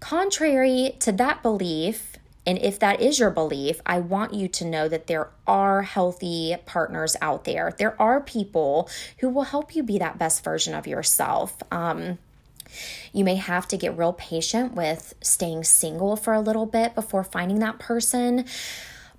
contrary 0.00 0.94
to 1.00 1.12
that 1.12 1.42
belief 1.42 2.15
and 2.46 2.58
if 2.58 2.78
that 2.78 3.00
is 3.00 3.18
your 3.18 3.30
belief, 3.30 3.80
I 3.84 3.98
want 3.98 4.32
you 4.32 4.46
to 4.48 4.64
know 4.64 4.88
that 4.88 5.08
there 5.08 5.30
are 5.46 5.82
healthy 5.82 6.56
partners 6.64 7.16
out 7.20 7.44
there. 7.44 7.74
There 7.76 8.00
are 8.00 8.20
people 8.20 8.88
who 9.18 9.28
will 9.28 9.42
help 9.42 9.74
you 9.74 9.82
be 9.82 9.98
that 9.98 10.18
best 10.18 10.44
version 10.44 10.72
of 10.72 10.86
yourself. 10.86 11.60
Um, 11.72 12.18
you 13.12 13.24
may 13.24 13.34
have 13.34 13.66
to 13.68 13.76
get 13.76 13.96
real 13.96 14.12
patient 14.12 14.74
with 14.74 15.14
staying 15.20 15.64
single 15.64 16.14
for 16.14 16.34
a 16.34 16.40
little 16.40 16.66
bit 16.66 16.94
before 16.94 17.24
finding 17.24 17.58
that 17.60 17.80
person. 17.80 18.44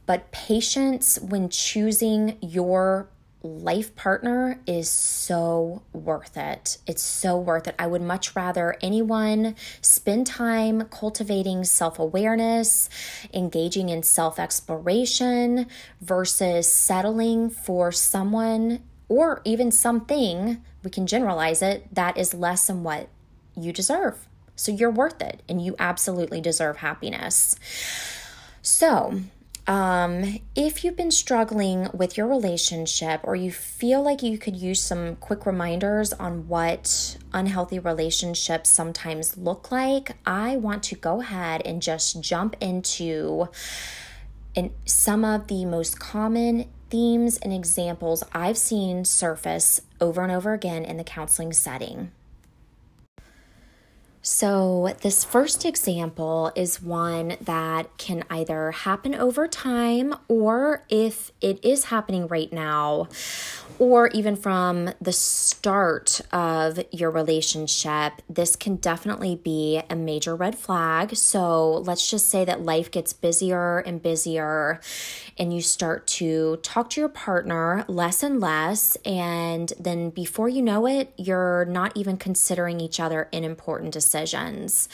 But 0.06 0.32
patience 0.32 1.20
when 1.20 1.50
choosing 1.50 2.38
your 2.42 3.10
life 3.44 3.96
partner 3.96 4.60
is 4.66 4.90
so 4.90 5.84
worth 5.94 6.38
it. 6.38 6.78
It's 6.88 7.04
so 7.04 7.38
worth 7.38 7.68
it. 7.68 7.76
I 7.78 7.88
would 7.88 8.02
much 8.02 8.36
rather 8.36 8.76
anyone 8.82 9.56
spend 9.82 10.28
time 10.28 10.86
cultivating 10.86 11.64
self 11.64 12.00
awareness, 12.00 12.90
engaging 13.34 13.90
in 13.90 14.04
self 14.04 14.40
exploration, 14.40 15.68
versus 16.02 16.72
settling 16.72 17.50
for 17.50 17.92
someone 17.92 18.84
or 19.10 19.42
even 19.46 19.72
something, 19.72 20.62
we 20.84 20.90
can 20.90 21.08
generalize 21.08 21.62
it, 21.62 21.94
that 21.94 22.18
is 22.18 22.34
less 22.34 22.68
than 22.68 22.84
what 22.84 23.08
you 23.56 23.72
deserve. 23.72 24.28
So 24.56 24.72
you're 24.72 24.92
worth 24.92 25.22
it 25.22 25.42
and 25.48 25.64
you 25.64 25.76
absolutely 25.80 26.42
deserve 26.42 26.78
happiness. 26.78 27.56
So, 28.62 29.22
um, 29.68 30.40
if 30.56 30.84
you've 30.84 30.96
been 30.96 31.12
struggling 31.12 31.90
with 31.94 32.16
your 32.16 32.26
relationship 32.28 33.20
or 33.24 33.36
you 33.36 33.52
feel 33.52 34.02
like 34.02 34.24
you 34.24 34.38
could 34.38 34.56
use 34.56 34.82
some 34.82 35.18
quick 35.18 35.46
reminders 35.46 36.14
on 36.14 36.48
what 36.48 37.18
unhealthy 37.34 37.78
relationships 37.78 38.70
sometimes 38.70 39.38
look 39.38 39.70
like, 39.70 40.16
I 40.26 40.56
want 40.56 40.84
to 40.84 40.96
go 40.96 41.20
ahead 41.20 41.62
and 41.66 41.82
just 41.82 42.22
jump 42.22 42.56
into 42.62 43.50
in 44.56 44.72
some 44.86 45.26
of 45.26 45.48
the 45.48 45.66
most 45.66 46.00
common 46.00 46.66
themes 46.90 47.38
and 47.38 47.52
examples 47.52 48.24
I've 48.34 48.58
seen 48.58 49.04
surface 49.04 49.82
over 50.00 50.22
and 50.24 50.32
over 50.32 50.54
again 50.54 50.86
in 50.86 50.96
the 50.96 51.04
counseling 51.04 51.52
setting. 51.52 52.12
So, 54.30 54.94
this 55.04 55.24
first 55.24 55.64
example 55.64 56.52
is 56.54 56.82
one 56.82 57.38
that 57.40 57.98
can 57.98 58.26
either 58.30 58.72
happen 58.72 59.16
over 59.16 59.48
time, 59.48 60.14
or 60.28 60.84
if 60.90 61.32
it 61.40 61.64
is 61.64 61.86
happening 61.86 62.28
right 62.28 62.52
now, 62.52 63.08
or 63.80 64.08
even 64.10 64.36
from 64.36 64.92
the 65.00 65.12
start 65.12 66.22
of 66.32 66.80
your 66.92 67.12
relationship, 67.12 68.14
this 68.30 68.56
can 68.56 68.78
definitely 68.78 69.36
be 69.36 69.82
a 69.90 69.96
major 69.96 70.36
red 70.36 70.58
flag. 70.58 71.16
So 71.16 71.74
let's 71.78 72.10
just 72.10 72.30
say 72.30 72.46
that 72.46 72.62
life 72.62 72.90
gets 72.92 73.14
busier 73.14 73.80
and 73.80 74.02
busier, 74.02 74.80
and 75.38 75.54
you 75.54 75.62
start 75.62 76.08
to 76.08 76.58
talk 76.58 76.90
to 76.92 77.02
your 77.02 77.10
partner 77.10 77.86
less 77.88 78.24
and 78.24 78.40
less. 78.40 78.96
And 79.06 79.72
then 79.80 80.10
before 80.10 80.50
you 80.50 80.62
know 80.62 80.88
it, 80.88 81.14
you're 81.18 81.66
not 81.66 81.96
even 81.96 82.18
considering 82.18 82.80
each 82.80 83.00
other 83.00 83.30
in 83.32 83.44
important 83.44 83.94
decisions. 83.94 84.90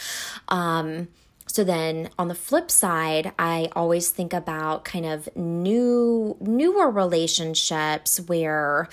Um, 0.49 1.07
so 1.53 1.63
then 1.63 2.09
on 2.17 2.29
the 2.29 2.33
flip 2.35 2.71
side, 2.71 3.31
I 3.37 3.69
always 3.75 4.09
think 4.09 4.33
about 4.33 4.85
kind 4.85 5.05
of 5.05 5.29
new 5.35 6.35
newer 6.39 6.89
relationships 6.89 8.19
where 8.21 8.89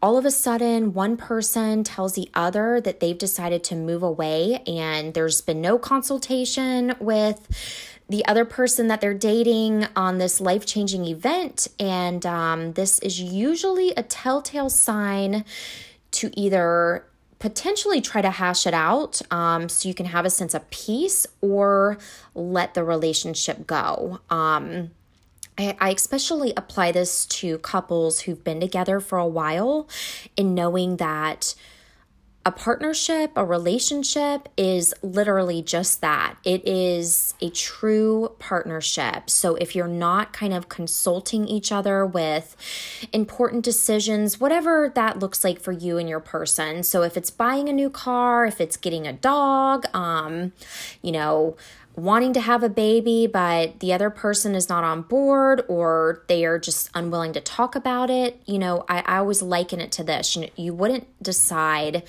all 0.00 0.16
of 0.16 0.24
a 0.24 0.30
sudden 0.30 0.94
one 0.94 1.18
person 1.18 1.84
tells 1.84 2.14
the 2.14 2.30
other 2.32 2.80
that 2.80 3.00
they've 3.00 3.18
decided 3.18 3.62
to 3.64 3.74
move 3.74 4.02
away 4.02 4.62
and 4.66 5.12
there's 5.12 5.42
been 5.42 5.60
no 5.60 5.78
consultation 5.78 6.94
with 6.98 7.46
the 8.08 8.24
other 8.24 8.46
person 8.46 8.86
that 8.86 9.02
they're 9.02 9.12
dating 9.12 9.86
on 9.94 10.16
this 10.16 10.40
life 10.40 10.64
changing 10.64 11.04
event. 11.04 11.68
And 11.78 12.24
um, 12.24 12.72
this 12.72 12.98
is 13.00 13.20
usually 13.20 13.90
a 13.90 14.02
telltale 14.02 14.70
sign 14.70 15.44
to 16.12 16.30
either 16.40 17.04
potentially 17.38 18.00
try 18.00 18.20
to 18.20 18.30
hash 18.30 18.66
it 18.66 18.74
out 18.74 19.20
um, 19.30 19.68
so 19.68 19.88
you 19.88 19.94
can 19.94 20.06
have 20.06 20.24
a 20.24 20.30
sense 20.30 20.54
of 20.54 20.68
peace 20.70 21.26
or 21.40 21.98
let 22.34 22.74
the 22.74 22.82
relationship 22.82 23.66
go. 23.66 24.20
Um, 24.28 24.90
I, 25.56 25.76
I 25.80 25.90
especially 25.90 26.52
apply 26.56 26.92
this 26.92 27.26
to 27.26 27.58
couples 27.58 28.20
who've 28.20 28.42
been 28.42 28.60
together 28.60 29.00
for 29.00 29.18
a 29.18 29.26
while 29.26 29.88
in 30.36 30.54
knowing 30.54 30.96
that 30.96 31.54
a 32.48 32.50
partnership, 32.50 33.30
a 33.36 33.44
relationship 33.44 34.48
is 34.56 34.94
literally 35.02 35.60
just 35.60 36.00
that. 36.00 36.36
It 36.44 36.66
is 36.66 37.34
a 37.42 37.50
true 37.50 38.34
partnership. 38.38 39.28
So 39.28 39.56
if 39.56 39.76
you're 39.76 39.86
not 39.86 40.32
kind 40.32 40.54
of 40.54 40.70
consulting 40.70 41.46
each 41.46 41.70
other 41.70 42.06
with 42.06 42.56
important 43.12 43.66
decisions, 43.66 44.40
whatever 44.40 44.90
that 44.94 45.18
looks 45.18 45.44
like 45.44 45.60
for 45.60 45.72
you 45.72 45.98
and 45.98 46.08
your 46.08 46.20
person. 46.20 46.82
So 46.84 47.02
if 47.02 47.18
it's 47.18 47.30
buying 47.30 47.68
a 47.68 47.72
new 47.74 47.90
car, 47.90 48.46
if 48.46 48.62
it's 48.62 48.78
getting 48.78 49.06
a 49.06 49.12
dog, 49.12 49.84
um, 49.92 50.52
you 51.02 51.12
know, 51.12 51.54
wanting 51.98 52.32
to 52.32 52.40
have 52.40 52.62
a 52.62 52.68
baby, 52.68 53.26
but 53.26 53.80
the 53.80 53.92
other 53.92 54.08
person 54.08 54.54
is 54.54 54.68
not 54.68 54.84
on 54.84 55.02
board 55.02 55.64
or 55.68 56.22
they 56.28 56.44
are 56.44 56.58
just 56.58 56.88
unwilling 56.94 57.32
to 57.32 57.40
talk 57.40 57.74
about 57.74 58.08
it, 58.08 58.40
you 58.46 58.58
know, 58.58 58.84
I, 58.88 59.00
I 59.00 59.18
always 59.18 59.42
liken 59.42 59.80
it 59.80 59.90
to 59.92 60.04
this. 60.04 60.36
You, 60.36 60.42
know, 60.42 60.48
you 60.56 60.72
wouldn't 60.72 61.06
decide 61.22 62.04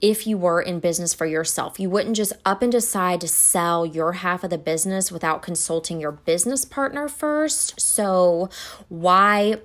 if 0.00 0.26
you 0.26 0.36
were 0.36 0.60
in 0.60 0.80
business 0.80 1.14
for 1.14 1.26
yourself. 1.26 1.78
You 1.78 1.90
wouldn't 1.90 2.16
just 2.16 2.32
up 2.44 2.62
and 2.62 2.72
decide 2.72 3.20
to 3.20 3.28
sell 3.28 3.86
your 3.86 4.14
half 4.14 4.42
of 4.42 4.50
the 4.50 4.58
business 4.58 5.12
without 5.12 5.42
consulting 5.42 6.00
your 6.00 6.12
business 6.12 6.64
partner 6.64 7.06
first. 7.06 7.80
So, 7.80 8.48
why 8.88 9.56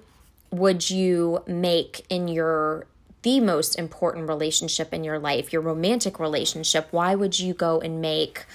would 0.52 0.90
you 0.90 1.44
make 1.48 2.06
in 2.10 2.28
your 2.28 2.86
the 3.24 3.40
most 3.40 3.80
important 3.80 4.28
relationship 4.28 4.94
in 4.94 5.04
your 5.04 5.18
life, 5.18 5.52
your 5.52 5.64
romantic 5.64 6.20
relationship, 6.20 6.88
why 6.92 7.16
would 7.16 7.40
you 7.40 7.56
go 7.56 7.80
and 7.80 8.00
make 8.00 8.46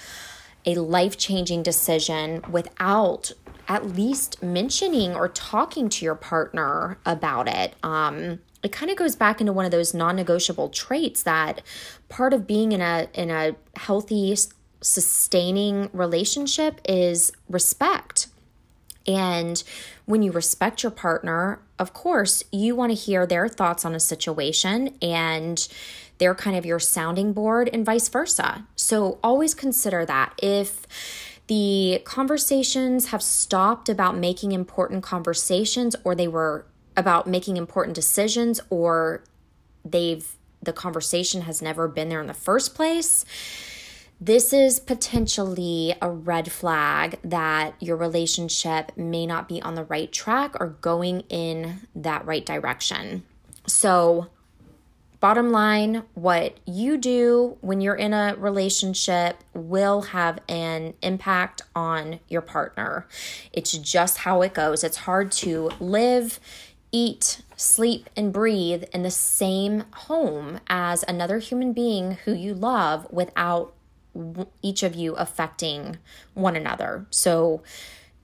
a 0.65 0.75
life 0.75 1.17
changing 1.17 1.63
decision 1.63 2.43
without 2.49 3.31
at 3.67 3.85
least 3.85 4.41
mentioning 4.43 5.15
or 5.15 5.29
talking 5.29 5.87
to 5.89 6.03
your 6.03 6.15
partner 6.15 6.97
about 7.05 7.47
it. 7.47 7.75
Um, 7.83 8.39
it 8.63 8.71
kind 8.71 8.91
of 8.91 8.97
goes 8.97 9.15
back 9.15 9.39
into 9.39 9.53
one 9.53 9.65
of 9.65 9.71
those 9.71 9.93
non-negotiable 9.93 10.69
traits 10.69 11.23
that 11.23 11.61
part 12.09 12.33
of 12.33 12.45
being 12.45 12.73
in 12.73 12.81
a 12.81 13.07
in 13.13 13.31
a 13.31 13.55
healthy 13.75 14.35
sustaining 14.81 15.89
relationship 15.93 16.81
is 16.87 17.31
respect. 17.49 18.27
And 19.07 19.63
when 20.05 20.21
you 20.21 20.31
respect 20.31 20.83
your 20.83 20.91
partner, 20.91 21.59
of 21.79 21.93
course, 21.93 22.43
you 22.51 22.75
want 22.75 22.91
to 22.91 22.95
hear 22.95 23.25
their 23.25 23.47
thoughts 23.47 23.83
on 23.83 23.95
a 23.95 23.99
situation 23.99 24.95
and 25.01 25.67
they're 26.21 26.35
kind 26.35 26.55
of 26.55 26.67
your 26.67 26.77
sounding 26.77 27.33
board 27.33 27.67
and 27.73 27.83
vice 27.83 28.07
versa. 28.07 28.67
So 28.75 29.17
always 29.23 29.55
consider 29.55 30.05
that. 30.05 30.33
If 30.37 30.85
the 31.47 31.99
conversations 32.05 33.07
have 33.07 33.23
stopped 33.23 33.89
about 33.89 34.15
making 34.15 34.51
important 34.51 35.01
conversations 35.01 35.95
or 36.03 36.13
they 36.13 36.27
were 36.27 36.67
about 36.95 37.25
making 37.25 37.57
important 37.57 37.95
decisions 37.95 38.61
or 38.69 39.23
they've 39.83 40.35
the 40.61 40.71
conversation 40.71 41.41
has 41.41 41.59
never 41.59 41.87
been 41.87 42.09
there 42.09 42.21
in 42.21 42.27
the 42.27 42.35
first 42.35 42.75
place 42.75 43.25
this 44.19 44.53
is 44.53 44.79
potentially 44.79 45.95
a 46.03 46.11
red 46.11 46.51
flag 46.51 47.17
that 47.23 47.73
your 47.79 47.97
relationship 47.97 48.91
may 48.95 49.25
not 49.25 49.47
be 49.47 49.59
on 49.63 49.73
the 49.73 49.85
right 49.85 50.11
track 50.11 50.55
or 50.59 50.77
going 50.81 51.21
in 51.21 51.87
that 51.95 52.23
right 52.27 52.45
direction. 52.45 53.23
So, 53.65 54.29
bottom 55.21 55.51
line, 55.51 56.03
what 56.15 56.57
you 56.65 56.97
do 56.97 57.57
when 57.61 57.79
you're 57.79 57.95
in 57.95 58.11
a 58.11 58.35
relationship 58.37 59.37
will 59.53 60.01
have 60.01 60.39
an 60.49 60.95
impact 61.01 61.61
on 61.75 62.19
your 62.27 62.41
partner. 62.41 63.07
It's 63.53 63.71
just 63.71 64.19
how 64.19 64.41
it 64.41 64.53
goes. 64.53 64.83
It's 64.83 64.97
hard 64.97 65.31
to 65.33 65.71
live 65.79 66.39
eat, 66.91 67.41
sleep, 67.55 68.09
and 68.17 68.33
breathe 68.33 68.83
in 68.93 69.03
the 69.03 69.11
same 69.11 69.85
home 69.93 70.59
as 70.67 71.05
another 71.07 71.39
human 71.39 71.71
being 71.71 72.17
who 72.25 72.33
you 72.33 72.53
love 72.53 73.07
without 73.11 73.73
each 74.61 74.83
of 74.83 74.93
you 74.93 75.15
affecting 75.15 75.97
one 76.33 76.55
another. 76.55 77.05
So, 77.11 77.61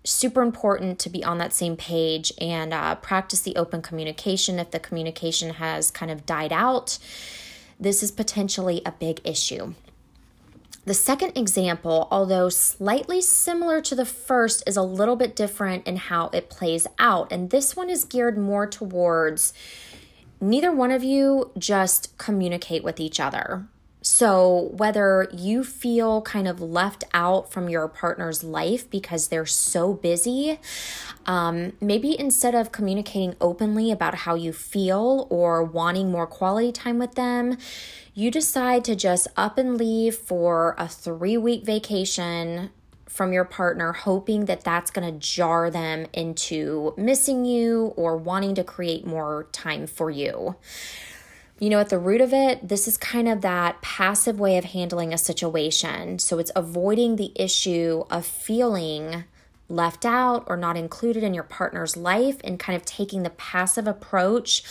super 0.10 0.42
important 0.42 1.00
to 1.00 1.10
be 1.10 1.24
on 1.24 1.38
that 1.38 1.54
same 1.54 1.76
page 1.76 2.32
and 2.40 2.74
uh, 2.74 2.96
practice 2.96 3.42
the 3.42 3.56
open 3.56 3.82
communication 3.82 4.60
if 4.60 4.72
the 4.72 4.80
communication 4.80 5.56
has 5.56 5.92
kind 5.92 6.12
of 6.12 6.26
died 6.26 6.54
out. 6.54 6.98
This 7.80 8.02
is 8.02 8.12
potentially 8.12 8.82
a 8.86 8.92
big 8.92 9.22
issue. 9.24 9.74
The 10.86 10.94
second 10.94 11.38
example, 11.38 12.08
although 12.10 12.48
slightly 12.48 13.20
similar 13.22 13.82
to 13.82 13.94
the 13.94 14.06
first, 14.06 14.64
is 14.66 14.78
a 14.78 14.82
little 14.82 15.18
bit 15.18 15.36
different 15.36 15.86
in 15.86 15.98
how 15.98 16.30
it 16.30 16.50
plays 16.50 16.88
out. 16.98 17.30
And 17.30 17.50
this 17.50 17.76
one 17.76 17.90
is 17.90 18.06
geared 18.06 18.38
more 18.38 18.66
towards 18.66 19.52
neither 20.40 20.72
one 20.72 20.92
of 20.92 21.04
you 21.04 21.52
just 21.58 22.18
communicate 22.18 22.86
with 22.86 23.02
each 23.02 23.20
other. 23.20 23.68
So, 24.20 24.72
whether 24.76 25.30
you 25.32 25.64
feel 25.64 26.24
kind 26.24 26.48
of 26.48 26.60
left 26.60 27.04
out 27.14 27.52
from 27.52 27.70
your 27.70 27.88
partner's 27.88 28.44
life 28.44 28.90
because 28.90 29.28
they're 29.28 29.46
so 29.46 29.94
busy, 29.94 30.60
um, 31.28 31.74
maybe 31.80 32.20
instead 32.20 32.56
of 32.56 32.72
communicating 32.72 33.36
openly 33.40 33.92
about 33.92 34.16
how 34.16 34.34
you 34.34 34.54
feel 34.54 35.28
or 35.30 35.64
wanting 35.64 36.10
more 36.10 36.26
quality 36.26 36.72
time 36.72 36.98
with 36.98 37.14
them, 37.14 37.60
you 38.16 38.32
decide 38.32 38.84
to 38.86 38.96
just 38.96 39.28
up 39.38 39.60
and 39.60 39.78
leave 39.78 40.16
for 40.16 40.74
a 40.80 40.88
three 40.88 41.38
week 41.38 41.64
vacation 41.64 42.72
from 43.06 43.32
your 43.32 43.46
partner, 43.46 43.94
hoping 43.94 44.46
that 44.46 44.64
that's 44.64 44.90
going 44.90 45.14
to 45.14 45.20
jar 45.20 45.70
them 45.70 46.08
into 46.12 46.96
missing 46.98 47.46
you 47.46 47.94
or 47.96 48.18
wanting 48.18 48.56
to 48.56 48.64
create 48.64 49.06
more 49.06 49.48
time 49.52 49.86
for 49.86 50.10
you. 50.10 50.56
You 51.60 51.70
know, 51.70 51.80
at 51.80 51.90
the 51.90 51.98
root 51.98 52.22
of 52.22 52.34
it, 52.34 52.68
this 52.68 52.88
is 52.88 52.98
kind 52.98 53.28
of 53.28 53.42
that 53.42 53.82
passive 53.82 54.40
way 54.40 54.58
of 54.58 54.66
handling 54.66 55.14
a 55.14 55.18
situation. 55.18 56.20
So 56.20 56.38
it's 56.38 56.52
avoiding 56.56 57.16
the 57.16 57.32
issue 57.36 58.06
of 58.12 58.26
feeling 58.26 59.24
left 59.70 60.06
out 60.06 60.46
or 60.48 60.56
not 60.56 60.78
included 60.78 61.24
in 61.24 61.34
your 61.34 61.44
partner's 61.44 61.98
life 61.98 62.38
and 62.44 62.60
kind 62.60 62.76
of 62.76 62.86
taking 62.86 63.24
the 63.24 63.32
passive 63.32 63.88
approach. 63.88 64.64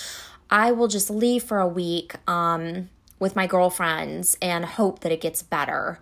I 0.49 0.70
will 0.72 0.88
just 0.88 1.11
leave 1.11 1.42
for 1.42 1.59
a 1.59 1.68
week. 1.68 2.14
Um, 2.29 2.88
with 3.18 3.37
my 3.37 3.46
girlfriends 3.46 4.37
and 4.42 4.64
hope 4.64 5.01
that 5.01 5.12
it 5.12 5.20
gets 5.20 5.42
better. 5.42 5.99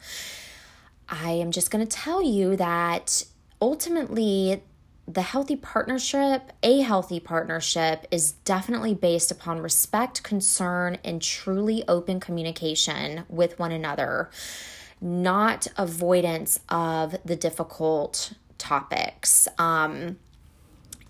I 1.09 1.33
am 1.33 1.51
just 1.51 1.71
going 1.71 1.87
to 1.87 1.97
tell 1.97 2.23
you 2.23 2.57
that 2.57 3.25
ultimately, 3.61 4.63
the 5.07 5.23
healthy 5.23 5.57
partnership, 5.57 6.53
a 6.63 6.81
healthy 6.81 7.21
partnership, 7.21 8.07
is 8.11 8.33
definitely 8.33 8.95
based 8.95 9.31
upon 9.31 9.61
respect, 9.61 10.23
concern, 10.23 10.99
and 11.05 11.21
truly 11.21 11.85
open 11.89 12.21
communication 12.21 13.25
with 13.29 13.59
one 13.59 13.73
another, 13.73 14.31
not 15.01 15.67
avoidance 15.77 16.61
of 16.69 17.17
the 17.25 17.37
difficult 17.37 18.33
topics. 18.57 19.47
Um, 19.59 20.17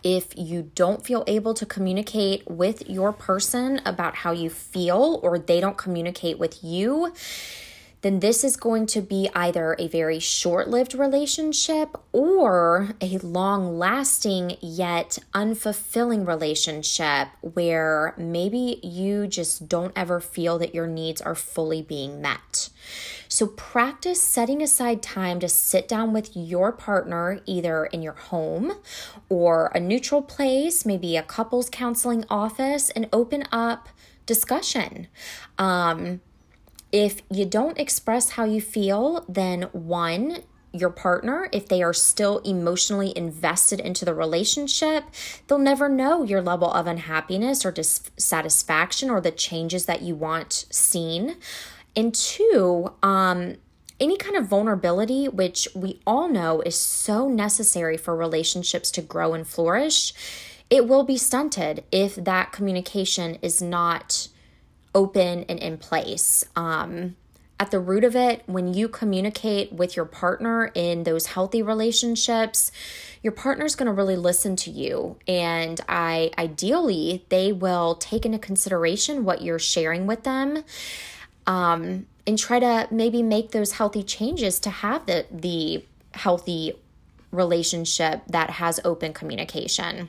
if 0.02 0.36
you 0.36 0.70
don't 0.74 1.04
feel 1.04 1.24
able 1.26 1.54
to 1.54 1.64
communicate 1.64 2.48
with 2.50 2.88
your 2.88 3.12
person 3.12 3.80
about 3.86 4.16
how 4.16 4.32
you 4.32 4.50
feel 4.50 5.18
or 5.22 5.38
they 5.38 5.60
don't 5.60 5.78
communicate 5.78 6.38
with 6.38 6.62
you, 6.62 7.12
then 8.04 8.20
this 8.20 8.44
is 8.44 8.58
going 8.58 8.84
to 8.84 9.00
be 9.00 9.30
either 9.34 9.74
a 9.78 9.88
very 9.88 10.18
short 10.18 10.68
lived 10.68 10.92
relationship 10.92 11.96
or 12.12 12.90
a 13.00 13.16
long 13.16 13.78
lasting 13.78 14.58
yet 14.60 15.18
unfulfilling 15.32 16.26
relationship 16.28 17.28
where 17.40 18.14
maybe 18.18 18.78
you 18.82 19.26
just 19.26 19.70
don't 19.70 19.94
ever 19.96 20.20
feel 20.20 20.58
that 20.58 20.74
your 20.74 20.86
needs 20.86 21.22
are 21.22 21.34
fully 21.34 21.80
being 21.80 22.20
met. 22.20 22.68
So, 23.26 23.46
practice 23.46 24.20
setting 24.20 24.60
aside 24.62 25.02
time 25.02 25.40
to 25.40 25.48
sit 25.48 25.88
down 25.88 26.12
with 26.12 26.36
your 26.36 26.72
partner 26.72 27.40
either 27.46 27.86
in 27.86 28.02
your 28.02 28.12
home 28.12 28.74
or 29.30 29.72
a 29.74 29.80
neutral 29.80 30.20
place, 30.20 30.84
maybe 30.84 31.16
a 31.16 31.22
couples 31.22 31.70
counseling 31.70 32.26
office, 32.28 32.90
and 32.90 33.08
open 33.14 33.44
up 33.50 33.88
discussion. 34.26 35.06
Um, 35.56 36.20
if 36.94 37.22
you 37.28 37.44
don't 37.44 37.76
express 37.76 38.30
how 38.30 38.44
you 38.44 38.60
feel, 38.60 39.24
then 39.28 39.62
one, 39.72 40.44
your 40.70 40.90
partner, 40.90 41.48
if 41.50 41.66
they 41.66 41.82
are 41.82 41.92
still 41.92 42.38
emotionally 42.44 43.12
invested 43.18 43.80
into 43.80 44.04
the 44.04 44.14
relationship, 44.14 45.02
they'll 45.48 45.58
never 45.58 45.88
know 45.88 46.22
your 46.22 46.40
level 46.40 46.70
of 46.72 46.86
unhappiness 46.86 47.64
or 47.64 47.72
dissatisfaction 47.72 49.10
or 49.10 49.20
the 49.20 49.32
changes 49.32 49.86
that 49.86 50.02
you 50.02 50.14
want 50.14 50.66
seen. 50.70 51.34
And 51.96 52.14
two, 52.14 52.92
um, 53.02 53.56
any 53.98 54.16
kind 54.16 54.36
of 54.36 54.46
vulnerability, 54.46 55.26
which 55.26 55.66
we 55.74 56.00
all 56.06 56.28
know 56.28 56.60
is 56.60 56.76
so 56.78 57.28
necessary 57.28 57.96
for 57.96 58.14
relationships 58.14 58.92
to 58.92 59.02
grow 59.02 59.34
and 59.34 59.44
flourish, 59.44 60.14
it 60.70 60.86
will 60.86 61.02
be 61.02 61.16
stunted 61.16 61.82
if 61.90 62.14
that 62.14 62.52
communication 62.52 63.36
is 63.42 63.60
not 63.60 64.28
open 64.94 65.44
and 65.48 65.58
in 65.58 65.78
place. 65.78 66.44
Um, 66.56 67.16
at 67.60 67.70
the 67.70 67.78
root 67.78 68.04
of 68.04 68.16
it, 68.16 68.42
when 68.46 68.74
you 68.74 68.88
communicate 68.88 69.72
with 69.72 69.96
your 69.96 70.04
partner 70.04 70.70
in 70.74 71.04
those 71.04 71.26
healthy 71.26 71.62
relationships, 71.62 72.72
your 73.22 73.32
partner's 73.32 73.76
going 73.76 73.86
to 73.86 73.92
really 73.92 74.16
listen 74.16 74.56
to 74.56 74.70
you. 74.70 75.16
And 75.28 75.80
I 75.88 76.32
ideally, 76.36 77.24
they 77.28 77.52
will 77.52 77.94
take 77.94 78.26
into 78.26 78.38
consideration 78.38 79.24
what 79.24 79.40
you're 79.42 79.58
sharing 79.58 80.06
with 80.06 80.24
them. 80.24 80.64
Um, 81.46 82.06
and 82.26 82.38
try 82.38 82.58
to 82.58 82.88
maybe 82.90 83.22
make 83.22 83.50
those 83.50 83.72
healthy 83.72 84.02
changes 84.02 84.58
to 84.60 84.70
have 84.70 85.04
the 85.06 85.26
the 85.30 85.84
healthy 86.12 86.72
relationship 87.30 88.22
that 88.28 88.50
has 88.50 88.80
open 88.84 89.12
communication. 89.12 90.08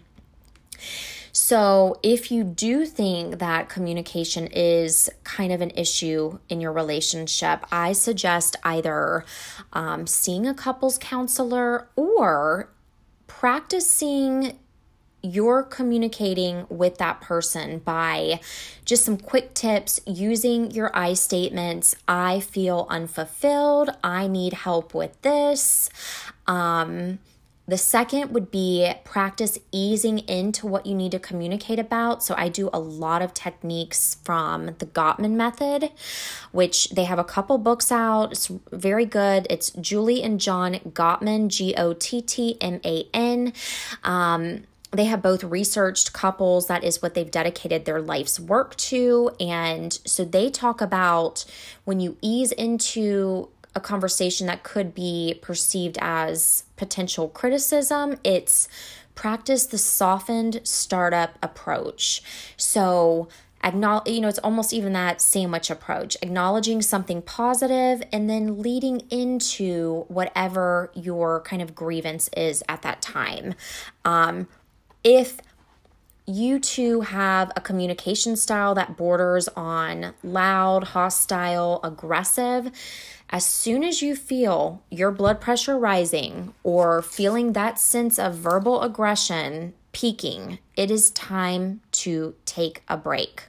So, 1.37 1.99
if 2.01 2.31
you 2.31 2.45
do 2.45 2.85
think 2.85 3.39
that 3.39 3.67
communication 3.67 4.47
is 4.47 5.09
kind 5.25 5.51
of 5.51 5.59
an 5.59 5.71
issue 5.71 6.39
in 6.47 6.61
your 6.61 6.71
relationship, 6.71 7.65
I 7.73 7.91
suggest 7.91 8.55
either 8.63 9.25
um, 9.73 10.07
seeing 10.07 10.47
a 10.47 10.53
couples 10.53 10.97
counselor 10.97 11.89
or 11.97 12.69
practicing 13.27 14.57
you're 15.21 15.63
communicating 15.63 16.67
with 16.69 16.99
that 16.99 17.19
person 17.19 17.79
by 17.79 18.39
just 18.85 19.03
some 19.03 19.17
quick 19.17 19.53
tips 19.53 19.99
using 20.05 20.71
your 20.71 20.89
I 20.95 21.15
statements. 21.15 21.97
I 22.07 22.39
feel 22.39 22.87
unfulfilled. 22.89 23.89
I 24.01 24.27
need 24.27 24.53
help 24.53 24.93
with 24.93 25.21
this. 25.21 25.89
Um, 26.47 27.19
the 27.67 27.77
second 27.77 28.31
would 28.31 28.51
be 28.51 28.93
practice 29.03 29.57
easing 29.71 30.19
into 30.19 30.67
what 30.67 30.85
you 30.85 30.93
need 30.93 31.11
to 31.11 31.19
communicate 31.19 31.79
about. 31.79 32.23
So 32.23 32.35
I 32.37 32.47
do 32.47 32.69
a 32.71 32.79
lot 32.79 33.21
of 33.21 33.33
techniques 33.33 34.17
from 34.23 34.67
the 34.77 34.85
Gottman 34.85 35.31
method, 35.31 35.91
which 36.51 36.89
they 36.89 37.05
have 37.05 37.19
a 37.19 37.23
couple 37.23 37.57
books 37.57 37.91
out. 37.91 38.31
It's 38.31 38.51
very 38.71 39.05
good. 39.05 39.47
It's 39.49 39.71
Julie 39.71 40.21
and 40.21 40.39
John 40.39 40.75
Gottman, 40.75 41.47
G 41.47 41.73
O 41.75 41.93
T 41.93 42.21
T 42.21 42.57
M 42.61 42.81
A 42.85 43.07
N. 43.13 43.53
Um, 44.03 44.63
they 44.91 45.05
have 45.05 45.21
both 45.21 45.43
researched 45.43 46.13
couples 46.13 46.67
that 46.67 46.83
is 46.83 47.01
what 47.01 47.13
they've 47.13 47.31
dedicated 47.31 47.85
their 47.85 48.01
life's 48.01 48.39
work 48.39 48.75
to 48.77 49.31
and 49.39 49.99
so 50.05 50.23
they 50.23 50.49
talk 50.49 50.79
about 50.79 51.43
when 51.83 51.99
you 51.99 52.17
ease 52.21 52.51
into 52.53 53.49
a 53.75 53.79
conversation 53.79 54.47
that 54.47 54.63
could 54.63 54.95
be 54.95 55.37
perceived 55.41 55.97
as 56.01 56.63
potential 56.77 57.27
criticism. 57.27 58.17
It's 58.23 58.67
practice 59.15 59.65
the 59.65 59.77
softened 59.77 60.61
startup 60.63 61.37
approach. 61.43 62.21
So, 62.57 63.27
acknowledge, 63.63 64.07
you 64.09 64.21
know, 64.21 64.27
it's 64.27 64.39
almost 64.39 64.73
even 64.73 64.93
that 64.93 65.21
sandwich 65.21 65.69
approach, 65.69 66.15
acknowledging 66.21 66.81
something 66.81 67.21
positive 67.21 68.03
and 68.13 68.29
then 68.29 68.61
leading 68.61 69.01
into 69.09 70.05
whatever 70.07 70.91
your 70.93 71.41
kind 71.41 71.61
of 71.61 71.73
grievance 71.73 72.29
is 72.37 72.63
at 72.69 72.81
that 72.83 73.01
time. 73.01 73.55
Um, 74.03 74.47
if 75.03 75.39
you 76.27 76.59
two 76.59 77.01
have 77.01 77.51
a 77.55 77.61
communication 77.61 78.35
style 78.35 78.73
that 78.75 78.97
borders 78.97 79.47
on 79.49 80.13
loud, 80.23 80.85
hostile, 80.85 81.79
aggressive, 81.83 82.71
as 83.29 83.45
soon 83.45 83.83
as 83.83 84.01
you 84.01 84.15
feel 84.15 84.81
your 84.89 85.11
blood 85.11 85.39
pressure 85.41 85.77
rising 85.77 86.53
or 86.63 87.01
feeling 87.01 87.53
that 87.53 87.79
sense 87.79 88.17
of 88.17 88.35
verbal 88.35 88.81
aggression 88.81 89.73
peaking, 89.91 90.59
it 90.75 90.91
is 90.91 91.09
time 91.11 91.81
to 91.91 92.35
take 92.45 92.83
a 92.87 92.97
break. 92.97 93.43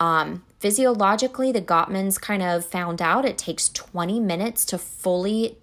Um, 0.00 0.44
physiologically, 0.58 1.50
the 1.50 1.62
Gottmans 1.62 2.20
kind 2.20 2.42
of 2.42 2.64
found 2.64 3.00
out 3.02 3.24
it 3.24 3.38
takes 3.38 3.68
20 3.70 4.20
minutes 4.20 4.64
to 4.66 4.78
fully 4.78 5.58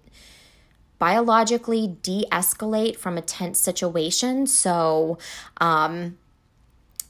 biologically 0.98 1.96
de 2.02 2.24
escalate 2.32 2.96
from 2.96 3.16
a 3.18 3.22
tense 3.22 3.58
situation. 3.60 4.46
So, 4.46 5.18
um, 5.58 6.16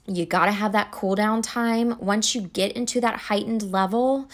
you 0.06 0.26
got 0.26 0.46
to 0.46 0.52
have 0.52 0.72
that 0.72 0.90
cool 0.90 1.14
down 1.14 1.42
time. 1.42 1.96
Once 1.98 2.34
you 2.34 2.42
get 2.42 2.72
into 2.72 3.00
that 3.00 3.16
heightened 3.16 3.62
level, 3.70 4.28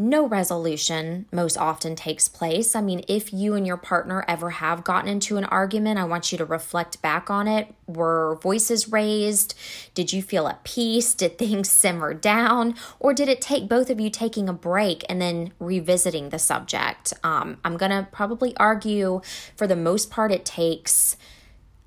no 0.00 0.28
resolution 0.28 1.26
most 1.32 1.58
often 1.58 1.96
takes 1.96 2.28
place. 2.28 2.76
I 2.76 2.80
mean, 2.80 3.02
if 3.08 3.32
you 3.32 3.54
and 3.54 3.66
your 3.66 3.76
partner 3.76 4.24
ever 4.28 4.50
have 4.50 4.84
gotten 4.84 5.10
into 5.10 5.36
an 5.38 5.44
argument, 5.46 5.98
I 5.98 6.04
want 6.04 6.30
you 6.30 6.38
to 6.38 6.44
reflect 6.44 7.02
back 7.02 7.30
on 7.30 7.48
it. 7.48 7.74
Were 7.88 8.38
voices 8.40 8.92
raised? 8.92 9.56
Did 9.94 10.12
you 10.12 10.22
feel 10.22 10.46
at 10.46 10.62
peace? 10.62 11.14
Did 11.14 11.36
things 11.36 11.68
simmer 11.78 12.14
down? 12.14 12.76
Or 13.00 13.12
did 13.12 13.28
it 13.28 13.40
take 13.40 13.68
both 13.68 13.90
of 13.90 13.98
you 13.98 14.08
taking 14.08 14.48
a 14.48 14.52
break 14.52 15.04
and 15.08 15.20
then 15.20 15.52
revisiting 15.58 16.28
the 16.28 16.38
subject? 16.38 17.12
Um, 17.24 17.58
I'm 17.64 17.76
going 17.76 17.90
to 17.90 18.06
probably 18.12 18.56
argue 18.56 19.20
for 19.56 19.66
the 19.66 19.74
most 19.74 20.12
part, 20.12 20.30
it 20.30 20.44
takes 20.44 21.16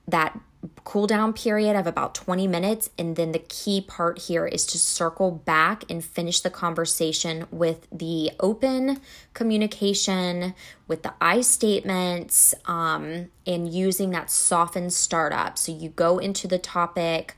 that 0.06 0.38
cool 0.84 1.08
down 1.08 1.34
period 1.34 1.76
of 1.76 1.88
about 1.88 2.14
20 2.14 2.48
minutes. 2.48 2.90
And 2.98 3.16
then 3.16 3.32
the 3.32 3.40
key 3.40 3.82
part 3.82 4.20
here 4.20 4.46
is 4.46 4.66
to 4.68 4.78
circle 4.78 5.32
back 5.32 5.84
and 5.90 6.04
finish 6.04 6.40
the 6.42 6.50
conversation 6.50 7.46
with 7.52 7.88
the 7.92 8.32
open 8.40 9.00
communication, 9.34 10.54
with 10.88 11.04
the 11.04 11.14
I 11.20 11.42
statements, 11.42 12.54
um, 12.66 13.30
and 13.48 13.72
using 13.72 14.12
that 14.12 14.30
softened 14.30 14.94
startup. 14.94 15.58
So 15.58 15.72
you 15.72 15.90
go 15.90 16.18
into 16.18 16.48
the 16.48 16.60
topic 16.60 17.36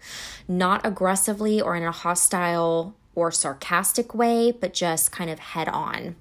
not 0.47 0.85
aggressively 0.85 1.61
or 1.61 1.75
in 1.75 1.83
a 1.83 1.91
hostile 1.91 2.95
or 3.15 3.31
sarcastic 3.31 4.13
way, 4.13 4.51
but 4.51 4.73
just 4.73 5.11
kind 5.11 5.29
of 5.29 5.39
head 5.39 5.69
on. 5.69 6.15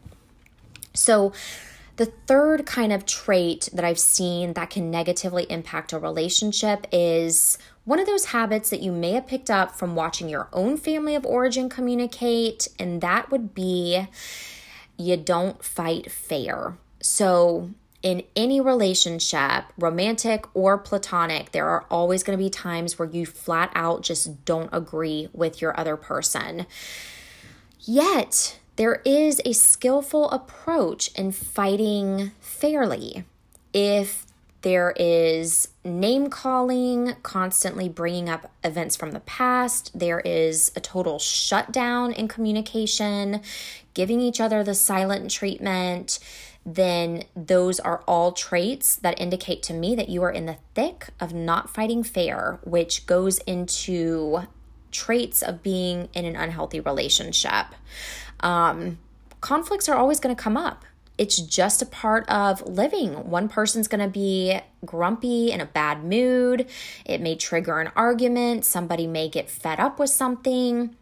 So, 0.95 1.33
the 1.96 2.07
third 2.07 2.64
kind 2.66 2.92
of 2.92 3.05
trait 3.05 3.68
that 3.72 3.85
I've 3.85 3.98
seen 3.98 4.55
that 4.55 4.70
can 4.70 4.90
negatively 4.90 5.44
impact 5.50 5.92
a 5.92 5.98
relationship 5.98 6.87
is 6.90 7.59
one 7.85 7.98
of 7.98 8.07
those 8.07 8.26
habits 8.26 8.70
that 8.70 8.81
you 8.81 8.92
may 8.92 9.12
have 9.12 9.26
picked 9.26 9.50
up 9.50 9.72
from 9.72 9.94
watching 9.94 10.28
your 10.28 10.48
own 10.52 10.76
family 10.76 11.14
of 11.14 11.26
origin 11.26 11.68
communicate, 11.68 12.68
and 12.78 13.00
that 13.00 13.31
would 13.31 13.55
be 13.55 14.07
you 14.96 15.16
don't 15.16 15.62
fight 15.64 16.11
fair. 16.11 16.76
So, 17.00 17.70
in 18.02 18.24
any 18.35 18.61
relationship, 18.61 19.64
romantic 19.78 20.44
or 20.55 20.76
platonic, 20.76 21.52
there 21.52 21.68
are 21.68 21.85
always 21.88 22.24
going 22.24 22.37
to 22.37 22.44
be 22.44 22.50
times 22.50 22.98
where 22.98 23.09
you 23.09 23.26
flat 23.26 23.70
out 23.74 24.02
just 24.02 24.44
don't 24.44 24.70
agree 24.72 25.28
with 25.33 25.61
your 25.61 25.78
other 25.78 25.96
person. 25.96 26.66
Yet, 27.81 28.59
there 28.77 29.03
is 29.05 29.41
a 29.45 29.53
skillful 29.53 30.31
approach 30.31 31.11
in 31.15 31.33
fighting 31.33 32.33
fairly. 32.41 33.25
If 33.73 34.27
there 34.63 34.95
is 34.97 35.69
name 35.85 36.31
calling, 36.31 37.15
constantly 37.25 37.89
bringing 37.89 38.29
up 38.29 38.51
events 38.63 38.95
from 38.97 39.11
the 39.11 39.21
past. 39.21 39.91
There 39.97 40.21
is 40.21 40.71
a 40.77 40.81
total 40.81 41.19
shutdown 41.19 42.13
in 42.13 42.29
communication, 42.29 43.43
giving 43.93 44.21
each 44.21 44.41
other 44.41 44.63
the 44.63 44.75
silent 44.75 45.31
treatment. 45.33 46.21
Then 46.65 47.25
those 47.35 47.81
are 47.81 48.05
all 48.07 48.31
traits 48.31 48.95
that 48.97 49.21
indicate 49.21 49.65
to 49.65 49.75
me 49.75 49.97
that 49.97 50.09
you 50.09 50.23
are 50.23 50.31
in 50.31 50.47
the 50.47 50.59
thick 50.75 51.09
of 51.19 51.35
not 51.35 51.69
fighting 51.69 52.05
fair, 52.05 52.61
which 52.63 53.07
goes 53.07 53.39
into 53.39 54.43
traits 54.93 55.43
of 55.43 55.63
being 55.63 56.09
in 56.15 56.25
an 56.25 56.37
unhealthy 56.37 56.79
relationship. 56.79 57.67
Um, 58.42 58.98
conflicts 59.40 59.88
are 59.88 59.96
always 59.96 60.20
going 60.20 60.35
to 60.35 60.42
come 60.42 60.57
up. 60.57 60.85
It's 61.18 61.37
just 61.37 61.83
a 61.83 61.87
part 61.87 62.28
of 62.28 62.66
living. 62.66 63.31
One 63.31 63.48
person's 63.48 63.87
going 63.87 64.00
to 64.00 64.09
be 64.09 64.59
grumpy 64.85 65.52
in 65.52 65.61
a 65.61 65.66
bad 65.66 66.02
mood. 66.05 66.66
It 67.05 67.20
may 67.20 67.37
trigger 67.37 67.81
an 67.81 67.92
argument. 67.94 68.64
Somebody 68.64 69.07
may 69.07 69.28
get 69.28 69.50
fed 69.50 69.78
up 69.78 69.98
with 69.98 70.11
something. 70.11 70.96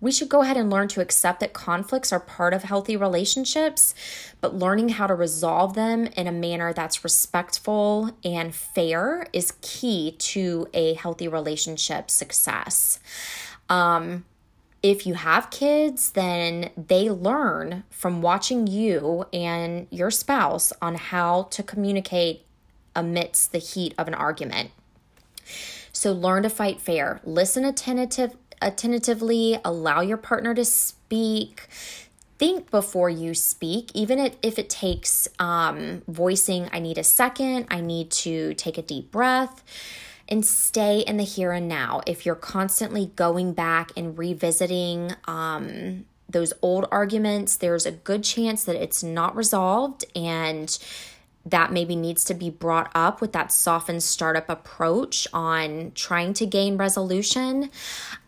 We 0.00 0.12
should 0.12 0.30
go 0.30 0.40
ahead 0.40 0.56
and 0.56 0.70
learn 0.70 0.88
to 0.88 1.02
accept 1.02 1.40
that 1.40 1.52
conflicts 1.52 2.10
are 2.10 2.20
part 2.20 2.54
of 2.54 2.62
healthy 2.62 2.96
relationships, 2.96 3.94
but 4.40 4.54
learning 4.54 4.90
how 4.90 5.06
to 5.06 5.14
resolve 5.14 5.74
them 5.74 6.06
in 6.16 6.26
a 6.26 6.32
manner 6.32 6.72
that's 6.72 7.04
respectful 7.04 8.10
and 8.24 8.54
fair 8.54 9.26
is 9.34 9.52
key 9.60 10.16
to 10.18 10.68
a 10.72 10.94
healthy 10.94 11.28
relationship 11.28 12.10
success. 12.10 12.98
Um, 13.68 14.24
if 14.82 15.06
you 15.06 15.14
have 15.14 15.50
kids, 15.50 16.12
then 16.12 16.70
they 16.76 17.10
learn 17.10 17.84
from 17.90 18.22
watching 18.22 18.66
you 18.66 19.26
and 19.32 19.86
your 19.90 20.10
spouse 20.10 20.72
on 20.80 20.94
how 20.94 21.44
to 21.50 21.62
communicate 21.62 22.46
amidst 22.96 23.52
the 23.52 23.58
heat 23.58 23.94
of 23.98 24.08
an 24.08 24.14
argument. 24.14 24.70
So 25.92 26.12
learn 26.12 26.44
to 26.44 26.50
fight 26.50 26.80
fair. 26.80 27.20
Listen 27.24 27.64
attentive, 27.64 28.36
attentively, 28.62 29.58
allow 29.64 30.00
your 30.00 30.16
partner 30.16 30.54
to 30.54 30.64
speak. 30.64 31.68
Think 32.38 32.70
before 32.70 33.10
you 33.10 33.34
speak, 33.34 33.90
even 33.92 34.18
if 34.40 34.58
it 34.58 34.70
takes 34.70 35.28
um, 35.38 36.00
voicing, 36.08 36.70
I 36.72 36.78
need 36.78 36.96
a 36.96 37.04
second, 37.04 37.66
I 37.70 37.82
need 37.82 38.10
to 38.12 38.54
take 38.54 38.78
a 38.78 38.82
deep 38.82 39.10
breath 39.10 39.62
and 40.30 40.46
stay 40.46 41.00
in 41.00 41.16
the 41.16 41.24
here 41.24 41.52
and 41.52 41.68
now. 41.68 42.00
If 42.06 42.24
you're 42.24 42.34
constantly 42.34 43.12
going 43.16 43.52
back 43.52 43.90
and 43.96 44.16
revisiting 44.16 45.14
um, 45.26 46.06
those 46.28 46.52
old 46.62 46.86
arguments, 46.92 47.56
there's 47.56 47.86
a 47.86 47.92
good 47.92 48.22
chance 48.22 48.64
that 48.64 48.80
it's 48.80 49.02
not 49.02 49.34
resolved 49.34 50.04
and 50.14 50.78
that 51.44 51.72
maybe 51.72 51.96
needs 51.96 52.24
to 52.24 52.34
be 52.34 52.50
brought 52.50 52.90
up 52.94 53.20
with 53.20 53.32
that 53.32 53.50
softened 53.50 54.02
startup 54.02 54.48
approach 54.48 55.26
on 55.32 55.92
trying 55.94 56.34
to 56.34 56.46
gain 56.46 56.76
resolution. 56.76 57.70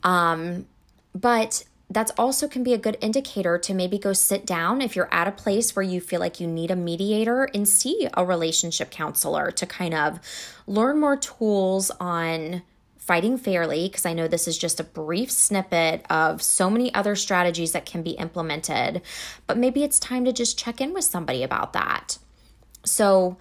Um, 0.03 0.67
but 1.15 1.65
that's 1.95 2.13
also 2.19 2.47
can 2.49 2.63
be 2.63 2.73
a 2.73 2.79
good 2.79 2.97
indicator 3.01 3.59
to 3.59 3.75
maybe 3.75 3.99
go 3.99 4.13
sit 4.13 4.47
down 4.47 4.81
if 4.81 4.95
you're 4.95 5.13
at 5.13 5.29
a 5.29 5.33
place 5.33 5.75
where 5.75 5.83
you 5.83 6.01
feel 6.01 6.21
like 6.21 6.41
you 6.41 6.47
need 6.47 6.71
a 6.71 6.77
mediator 6.77 7.49
and 7.55 7.69
see 7.69 8.09
a 8.15 8.25
relationship 8.25 8.91
counselor 8.91 9.51
to 9.51 9.67
kind 9.67 9.95
of 9.95 10.21
learn 10.67 11.01
more 11.01 11.17
tools 11.17 11.91
on 12.01 12.63
fighting 12.99 13.37
fairly 13.37 13.89
because 13.89 14.07
I 14.07 14.13
know 14.13 14.29
this 14.29 14.47
is 14.47 14.57
just 14.57 14.79
a 14.79 14.85
brief 14.85 15.31
snippet 15.31 16.07
of 16.09 16.41
so 16.41 16.71
many 16.71 16.95
other 16.95 17.17
strategies 17.17 17.73
that 17.73 17.85
can 17.85 18.03
be 18.03 18.11
implemented, 18.13 19.03
but 19.49 19.59
maybe 19.59 19.83
it's 19.83 19.99
time 19.99 20.25
to 20.25 20.33
just 20.33 20.57
check 20.57 20.81
in 20.81 20.95
with 20.95 21.05
somebody 21.05 21.43
about 21.43 21.73
that. 21.73 22.19
So, 22.85 23.39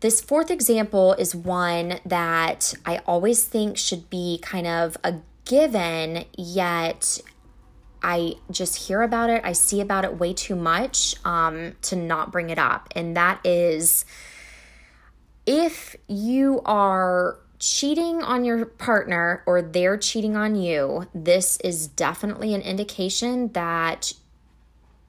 this 0.00 0.20
fourth 0.20 0.50
example 0.50 1.14
is 1.14 1.34
one 1.34 2.00
that 2.04 2.74
I 2.84 2.98
always 3.06 3.44
think 3.44 3.78
should 3.78 4.10
be 4.10 4.38
kind 4.42 4.66
of 4.66 4.96
a 5.02 5.14
given, 5.46 6.24
yet 6.36 7.18
I 8.06 8.34
just 8.52 8.86
hear 8.86 9.02
about 9.02 9.30
it, 9.30 9.42
I 9.44 9.52
see 9.52 9.80
about 9.80 10.04
it 10.04 10.16
way 10.16 10.32
too 10.32 10.54
much 10.54 11.16
um, 11.24 11.72
to 11.82 11.96
not 11.96 12.30
bring 12.30 12.50
it 12.50 12.58
up. 12.58 12.88
And 12.94 13.16
that 13.16 13.44
is 13.44 14.04
if 15.44 15.96
you 16.06 16.62
are 16.64 17.38
cheating 17.58 18.22
on 18.22 18.44
your 18.44 18.64
partner 18.64 19.42
or 19.44 19.60
they're 19.60 19.96
cheating 19.96 20.36
on 20.36 20.54
you, 20.54 21.08
this 21.12 21.58
is 21.64 21.88
definitely 21.88 22.54
an 22.54 22.60
indication 22.62 23.50
that 23.54 24.12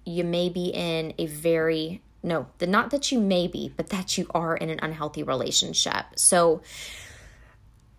you 0.04 0.24
may 0.24 0.50
be 0.50 0.70
in 0.70 1.14
a 1.20 1.28
very 1.28 2.02
no, 2.24 2.48
not 2.60 2.90
that 2.90 3.12
you 3.12 3.20
may 3.20 3.48
be, 3.48 3.72
but 3.78 3.90
that 3.90 4.18
you 4.18 4.26
are 4.34 4.58
in 4.58 4.70
an 4.72 4.80
unhealthy 4.82 5.22
relationship. 5.22 6.06
So 6.16 6.62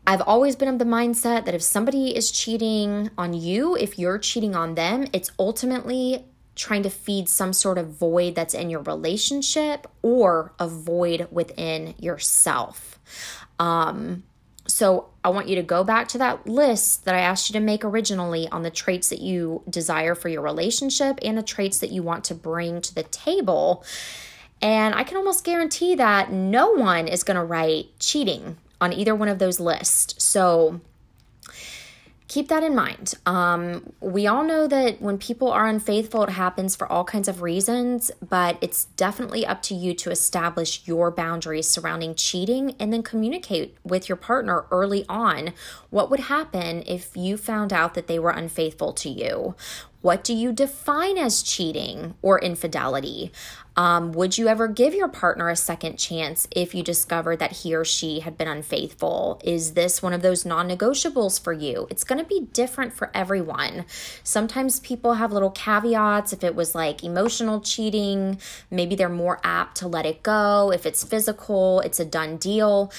I've 0.08 0.22
always 0.22 0.56
been 0.56 0.68
of 0.68 0.78
the 0.78 0.86
mindset 0.86 1.44
that 1.44 1.54
if 1.54 1.62
somebody 1.62 2.16
is 2.16 2.30
cheating 2.30 3.10
on 3.18 3.34
you, 3.34 3.76
if 3.76 3.98
you're 3.98 4.16
cheating 4.16 4.56
on 4.56 4.74
them, 4.74 5.06
it's 5.12 5.30
ultimately 5.38 6.24
trying 6.54 6.82
to 6.84 6.88
feed 6.88 7.28
some 7.28 7.52
sort 7.52 7.76
of 7.76 7.88
void 7.88 8.34
that's 8.34 8.54
in 8.54 8.70
your 8.70 8.80
relationship 8.80 9.86
or 10.00 10.54
a 10.58 10.66
void 10.66 11.28
within 11.30 11.94
yourself. 11.98 12.98
Um, 13.58 14.22
so 14.66 15.10
I 15.22 15.28
want 15.28 15.46
you 15.46 15.56
to 15.56 15.62
go 15.62 15.84
back 15.84 16.08
to 16.08 16.18
that 16.18 16.46
list 16.46 17.04
that 17.04 17.14
I 17.14 17.20
asked 17.20 17.50
you 17.50 17.52
to 17.52 17.60
make 17.60 17.84
originally 17.84 18.48
on 18.48 18.62
the 18.62 18.70
traits 18.70 19.10
that 19.10 19.20
you 19.20 19.62
desire 19.68 20.14
for 20.14 20.30
your 20.30 20.40
relationship 20.40 21.18
and 21.20 21.36
the 21.36 21.42
traits 21.42 21.80
that 21.80 21.92
you 21.92 22.02
want 22.02 22.24
to 22.24 22.34
bring 22.34 22.80
to 22.80 22.94
the 22.94 23.02
table. 23.02 23.84
And 24.62 24.94
I 24.94 25.04
can 25.04 25.18
almost 25.18 25.44
guarantee 25.44 25.96
that 25.96 26.32
no 26.32 26.70
one 26.70 27.08
is 27.08 27.24
going 27.24 27.36
to 27.36 27.44
write 27.44 27.88
cheating 27.98 28.56
on 28.80 28.92
either 28.92 29.14
one 29.14 29.28
of 29.28 29.38
those 29.38 29.60
lists. 29.60 30.22
So 30.22 30.80
keep 32.28 32.48
that 32.48 32.62
in 32.62 32.74
mind. 32.74 33.14
Um, 33.24 33.92
we 34.00 34.26
all 34.26 34.44
know 34.44 34.66
that 34.66 35.00
when 35.00 35.16
people 35.16 35.50
are 35.50 35.66
unfaithful, 35.66 36.22
it 36.24 36.30
happens 36.30 36.76
for 36.76 36.86
all 36.86 37.04
kinds 37.04 37.26
of 37.26 37.40
reasons, 37.40 38.10
but 38.26 38.58
it's 38.60 38.84
definitely 38.96 39.46
up 39.46 39.62
to 39.62 39.74
you 39.74 39.94
to 39.94 40.10
establish 40.10 40.86
your 40.86 41.10
boundaries 41.10 41.66
surrounding 41.66 42.14
cheating 42.14 42.76
and 42.78 42.92
then 42.92 43.02
communicate 43.02 43.76
with 43.82 44.08
your 44.08 44.16
partner 44.16 44.66
early 44.70 45.06
on 45.08 45.54
what 45.88 46.10
would 46.10 46.20
happen 46.20 46.84
if 46.86 47.16
you 47.16 47.38
found 47.38 47.72
out 47.72 47.94
that 47.94 48.06
they 48.06 48.18
were 48.18 48.30
unfaithful 48.30 48.92
to 48.92 49.08
you. 49.08 49.54
What 50.00 50.22
do 50.22 50.32
you 50.32 50.52
define 50.52 51.18
as 51.18 51.42
cheating 51.42 52.14
or 52.22 52.38
infidelity? 52.38 53.32
Um, 53.76 54.10
would 54.12 54.38
you 54.38 54.48
ever 54.48 54.66
give 54.66 54.92
your 54.92 55.08
partner 55.08 55.48
a 55.48 55.54
second 55.54 55.98
chance 55.98 56.48
if 56.50 56.74
you 56.74 56.82
discovered 56.82 57.38
that 57.38 57.52
he 57.52 57.76
or 57.76 57.84
she 57.84 58.20
had 58.20 58.36
been 58.36 58.48
unfaithful? 58.48 59.40
Is 59.44 59.74
this 59.74 60.02
one 60.02 60.12
of 60.12 60.20
those 60.22 60.44
non 60.44 60.68
negotiables 60.68 61.40
for 61.40 61.52
you? 61.52 61.86
It's 61.88 62.02
going 62.02 62.20
to 62.20 62.24
be 62.24 62.48
different 62.52 62.92
for 62.92 63.10
everyone. 63.14 63.84
Sometimes 64.24 64.80
people 64.80 65.14
have 65.14 65.32
little 65.32 65.50
caveats. 65.50 66.32
If 66.32 66.42
it 66.42 66.56
was 66.56 66.74
like 66.74 67.04
emotional 67.04 67.60
cheating, 67.60 68.40
maybe 68.70 68.96
they're 68.96 69.08
more 69.08 69.40
apt 69.44 69.76
to 69.78 69.88
let 69.88 70.06
it 70.06 70.24
go. 70.24 70.72
If 70.72 70.84
it's 70.84 71.04
physical, 71.04 71.80
it's 71.80 72.00
a 72.00 72.04
done 72.04 72.36
deal. 72.36 72.92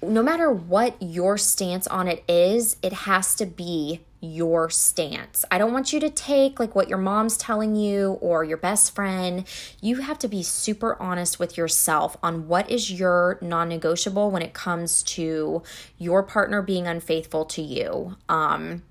No 0.00 0.22
matter 0.22 0.50
what 0.50 0.96
your 1.00 1.36
stance 1.36 1.86
on 1.88 2.06
it 2.06 2.22
is, 2.28 2.76
it 2.82 2.92
has 2.92 3.34
to 3.36 3.46
be 3.46 4.00
your 4.20 4.68
stance. 4.68 5.44
I 5.50 5.58
don't 5.58 5.72
want 5.72 5.92
you 5.92 6.00
to 6.00 6.10
take 6.10 6.58
like 6.58 6.74
what 6.74 6.88
your 6.88 6.98
mom's 6.98 7.36
telling 7.36 7.76
you 7.76 8.12
or 8.20 8.44
your 8.44 8.56
best 8.56 8.94
friend. 8.94 9.44
You 9.80 9.96
have 9.96 10.18
to 10.20 10.28
be 10.28 10.42
super 10.42 11.00
honest 11.00 11.38
with 11.38 11.56
yourself 11.56 12.16
on 12.22 12.48
what 12.48 12.70
is 12.70 12.92
your 12.92 13.38
non 13.40 13.68
negotiable 13.68 14.30
when 14.30 14.42
it 14.42 14.54
comes 14.54 15.02
to 15.04 15.62
your 15.98 16.22
partner 16.22 16.62
being 16.62 16.86
unfaithful 16.86 17.44
to 17.46 17.62
you. 17.62 18.16
Um, 18.28 18.82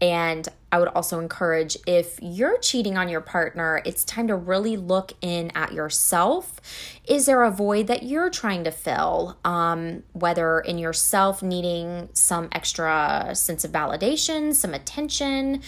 and 0.00 0.48
I 0.72 0.78
would 0.78 0.88
also 0.88 1.20
encourage 1.20 1.76
if 1.86 2.18
you're 2.22 2.58
cheating 2.58 2.96
on 2.96 3.10
your 3.10 3.20
partner, 3.20 3.82
it's 3.84 4.04
time 4.04 4.26
to 4.28 4.34
really 4.34 4.78
look 4.78 5.12
in 5.20 5.52
at 5.54 5.72
yourself. 5.72 6.60
Is 7.06 7.26
there 7.26 7.42
a 7.42 7.50
void 7.50 7.88
that 7.88 8.02
you're 8.04 8.30
trying 8.30 8.64
to 8.64 8.70
fill? 8.70 9.36
Um, 9.44 10.02
whether 10.14 10.60
in 10.60 10.78
yourself 10.78 11.42
needing 11.42 12.08
some 12.14 12.48
extra 12.52 13.30
sense 13.34 13.64
of 13.64 13.70
validation, 13.70 14.54
some 14.54 14.72
attention, 14.72 15.60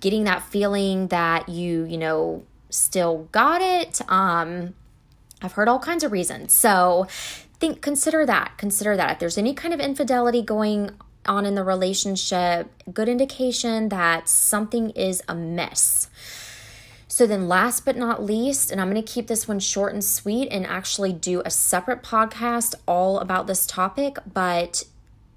getting 0.00 0.24
that 0.24 0.42
feeling 0.42 1.06
that 1.08 1.48
you, 1.48 1.84
you 1.84 1.96
know, 1.96 2.44
still 2.70 3.28
got 3.30 3.62
it. 3.62 4.00
Um, 4.10 4.74
I've 5.40 5.52
heard 5.52 5.68
all 5.68 5.78
kinds 5.78 6.02
of 6.02 6.10
reasons. 6.10 6.52
So 6.52 7.06
think 7.60 7.82
consider 7.82 8.26
that. 8.26 8.54
Consider 8.56 8.96
that. 8.96 9.12
If 9.12 9.18
there's 9.20 9.38
any 9.38 9.54
kind 9.54 9.72
of 9.72 9.78
infidelity 9.78 10.42
going 10.42 10.90
on 11.26 11.46
in 11.46 11.54
the 11.54 11.64
relationship, 11.64 12.70
good 12.92 13.08
indication 13.08 13.88
that 13.90 14.28
something 14.28 14.90
is 14.90 15.22
amiss. 15.28 16.08
So, 17.08 17.26
then 17.26 17.48
last 17.48 17.84
but 17.84 17.96
not 17.96 18.22
least, 18.22 18.70
and 18.70 18.80
I'm 18.80 18.90
going 18.90 19.02
to 19.02 19.12
keep 19.12 19.26
this 19.26 19.48
one 19.48 19.58
short 19.58 19.92
and 19.92 20.02
sweet 20.02 20.48
and 20.50 20.64
actually 20.64 21.12
do 21.12 21.42
a 21.44 21.50
separate 21.50 22.02
podcast 22.02 22.76
all 22.86 23.18
about 23.18 23.48
this 23.48 23.66
topic. 23.66 24.16
But 24.32 24.84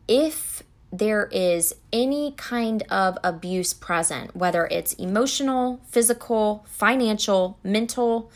if 0.08 0.64
there 0.92 1.26
is 1.32 1.74
any 1.92 2.34
kind 2.38 2.84
of 2.84 3.18
abuse 3.24 3.74
present, 3.74 4.36
whether 4.36 4.68
it's 4.68 4.94
emotional, 4.94 5.82
physical, 5.88 6.64
financial, 6.70 7.58
mental, 7.64 8.32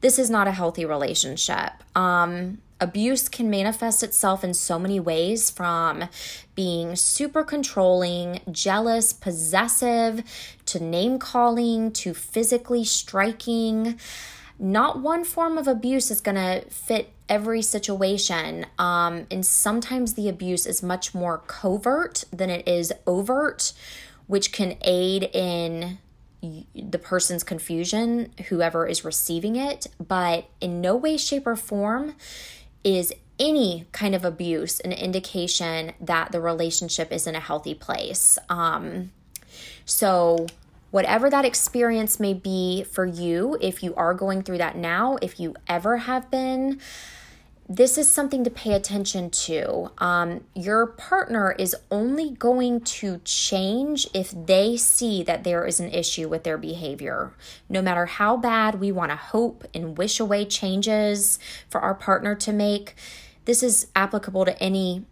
this 0.00 0.18
is 0.18 0.28
not 0.28 0.48
a 0.48 0.50
healthy 0.50 0.84
relationship. 0.84 1.70
Um, 1.94 2.58
Abuse 2.82 3.28
can 3.28 3.48
manifest 3.48 4.02
itself 4.02 4.42
in 4.42 4.54
so 4.54 4.76
many 4.76 4.98
ways 4.98 5.50
from 5.50 6.08
being 6.56 6.96
super 6.96 7.44
controlling, 7.44 8.40
jealous, 8.50 9.12
possessive, 9.12 10.24
to 10.66 10.82
name 10.82 11.20
calling, 11.20 11.92
to 11.92 12.12
physically 12.12 12.82
striking. 12.82 14.00
Not 14.58 15.00
one 15.00 15.22
form 15.22 15.58
of 15.58 15.68
abuse 15.68 16.10
is 16.10 16.20
going 16.20 16.34
to 16.34 16.68
fit 16.70 17.12
every 17.28 17.62
situation. 17.62 18.66
Um, 18.80 19.28
and 19.30 19.46
sometimes 19.46 20.14
the 20.14 20.28
abuse 20.28 20.66
is 20.66 20.82
much 20.82 21.14
more 21.14 21.38
covert 21.38 22.24
than 22.32 22.50
it 22.50 22.66
is 22.66 22.92
overt, 23.06 23.74
which 24.26 24.50
can 24.50 24.76
aid 24.82 25.30
in 25.32 25.98
the 26.74 26.98
person's 26.98 27.44
confusion, 27.44 28.32
whoever 28.48 28.88
is 28.88 29.04
receiving 29.04 29.54
it, 29.54 29.86
but 30.04 30.46
in 30.60 30.80
no 30.80 30.96
way, 30.96 31.16
shape, 31.16 31.46
or 31.46 31.54
form 31.54 32.16
is 32.84 33.12
any 33.38 33.86
kind 33.92 34.14
of 34.14 34.24
abuse 34.24 34.80
an 34.80 34.92
indication 34.92 35.92
that 36.00 36.32
the 36.32 36.40
relationship 36.40 37.12
is 37.12 37.26
in 37.26 37.34
a 37.34 37.40
healthy 37.40 37.74
place. 37.74 38.38
Um, 38.48 39.10
so, 39.84 40.46
whatever 40.90 41.30
that 41.30 41.44
experience 41.44 42.20
may 42.20 42.34
be 42.34 42.84
for 42.84 43.04
you, 43.04 43.56
if 43.60 43.82
you 43.82 43.94
are 43.94 44.14
going 44.14 44.42
through 44.42 44.58
that 44.58 44.76
now, 44.76 45.18
if 45.22 45.40
you 45.40 45.54
ever 45.66 45.98
have 45.98 46.30
been, 46.30 46.80
this 47.76 47.96
is 47.96 48.06
something 48.06 48.44
to 48.44 48.50
pay 48.50 48.74
attention 48.74 49.30
to. 49.30 49.90
Um, 49.96 50.44
your 50.54 50.86
partner 50.86 51.52
is 51.52 51.74
only 51.90 52.30
going 52.32 52.82
to 52.82 53.18
change 53.24 54.06
if 54.12 54.30
they 54.30 54.76
see 54.76 55.22
that 55.22 55.42
there 55.42 55.64
is 55.66 55.80
an 55.80 55.90
issue 55.90 56.28
with 56.28 56.44
their 56.44 56.58
behavior. 56.58 57.32
No 57.70 57.80
matter 57.80 58.04
how 58.04 58.36
bad 58.36 58.78
we 58.78 58.92
want 58.92 59.10
to 59.10 59.16
hope 59.16 59.64
and 59.72 59.96
wish 59.96 60.20
away 60.20 60.44
changes 60.44 61.38
for 61.70 61.80
our 61.80 61.94
partner 61.94 62.34
to 62.34 62.52
make, 62.52 62.94
this 63.46 63.62
is 63.62 63.86
applicable 63.96 64.44
to 64.44 64.62
any 64.62 65.06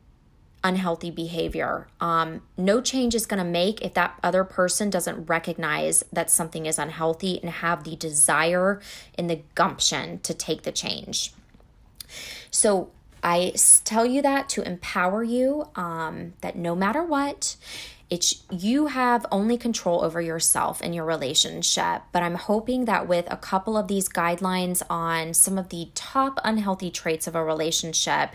unhealthy 0.62 1.10
behavior. 1.10 1.88
Um, 1.98 2.42
no 2.58 2.82
change 2.82 3.14
is 3.14 3.24
going 3.24 3.42
to 3.42 3.50
make 3.50 3.80
if 3.80 3.94
that 3.94 4.18
other 4.22 4.44
person 4.44 4.90
doesn't 4.90 5.30
recognize 5.30 6.04
that 6.12 6.30
something 6.30 6.66
is 6.66 6.78
unhealthy 6.78 7.40
and 7.40 7.50
have 7.50 7.84
the 7.84 7.96
desire 7.96 8.82
and 9.16 9.30
the 9.30 9.40
gumption 9.54 10.20
to 10.20 10.34
take 10.34 10.64
the 10.64 10.72
change. 10.72 11.32
So 12.50 12.90
I 13.22 13.52
tell 13.84 14.06
you 14.06 14.22
that 14.22 14.48
to 14.50 14.62
empower 14.62 15.22
you 15.22 15.68
um, 15.76 16.34
that 16.40 16.56
no 16.56 16.74
matter 16.74 17.02
what, 17.02 17.56
it's 18.08 18.42
you 18.50 18.88
have 18.88 19.24
only 19.30 19.56
control 19.56 20.02
over 20.02 20.20
yourself 20.20 20.80
and 20.82 20.94
your 20.94 21.04
relationship. 21.04 22.02
But 22.12 22.22
i'm 22.24 22.34
hoping 22.34 22.86
that 22.86 23.06
with 23.06 23.30
a 23.30 23.36
couple 23.36 23.76
of 23.76 23.86
these 23.86 24.08
guidelines 24.08 24.82
on 24.90 25.32
some 25.32 25.58
of 25.58 25.68
the 25.68 25.90
top 25.94 26.40
unhealthy 26.42 26.90
traits 26.90 27.26
of 27.28 27.36
a 27.36 27.44
relationship 27.44 28.30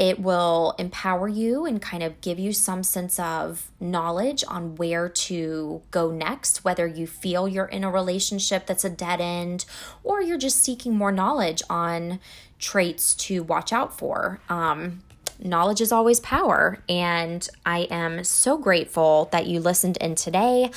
it 0.00 0.18
will 0.18 0.74
empower 0.78 1.28
you 1.28 1.66
and 1.66 1.82
kind 1.82 2.02
of 2.02 2.22
give 2.22 2.38
you 2.38 2.54
some 2.54 2.82
sense 2.82 3.18
of 3.18 3.70
knowledge 3.78 4.42
on 4.48 4.74
where 4.76 5.10
to 5.10 5.82
go 5.90 6.10
next, 6.10 6.64
whether 6.64 6.86
you 6.86 7.06
feel 7.06 7.46
you're 7.46 7.66
in 7.66 7.84
a 7.84 7.90
relationship 7.90 8.64
that's 8.64 8.82
a 8.82 8.88
dead 8.88 9.20
end 9.20 9.66
or 10.02 10.22
you're 10.22 10.38
just 10.38 10.62
seeking 10.62 10.96
more 10.96 11.12
knowledge 11.12 11.62
on 11.68 12.18
traits 12.60 13.14
to 13.14 13.42
watch 13.42 13.72
out 13.72 13.96
for. 13.96 14.40
Um, 14.48 15.02
knowledge 15.42 15.80
is 15.80 15.92
always 15.92 16.20
power. 16.20 16.78
And 16.88 17.48
I 17.64 17.80
am 17.90 18.24
so 18.24 18.58
grateful 18.58 19.28
that 19.32 19.46
you 19.46 19.60
listened 19.60 19.96
in 19.98 20.14
today. 20.14 20.70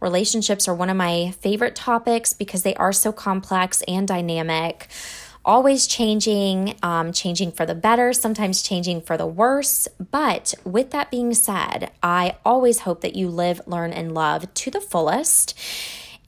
Relationships 0.00 0.68
are 0.68 0.74
one 0.74 0.90
of 0.90 0.96
my 0.96 1.32
favorite 1.40 1.76
topics 1.76 2.32
because 2.32 2.62
they 2.62 2.74
are 2.74 2.92
so 2.92 3.12
complex 3.12 3.82
and 3.88 4.06
dynamic. 4.06 4.88
Always 5.44 5.86
changing, 5.86 6.76
um, 6.82 7.12
changing 7.12 7.52
for 7.52 7.64
the 7.64 7.74
better, 7.74 8.12
sometimes 8.12 8.62
changing 8.62 9.00
for 9.00 9.16
the 9.16 9.26
worse. 9.26 9.88
But 10.10 10.52
with 10.64 10.90
that 10.90 11.10
being 11.10 11.32
said, 11.32 11.90
I 12.02 12.36
always 12.44 12.80
hope 12.80 13.00
that 13.00 13.16
you 13.16 13.28
live, 13.28 13.60
learn, 13.66 13.92
and 13.92 14.12
love 14.12 14.52
to 14.52 14.70
the 14.70 14.80
fullest 14.80 15.58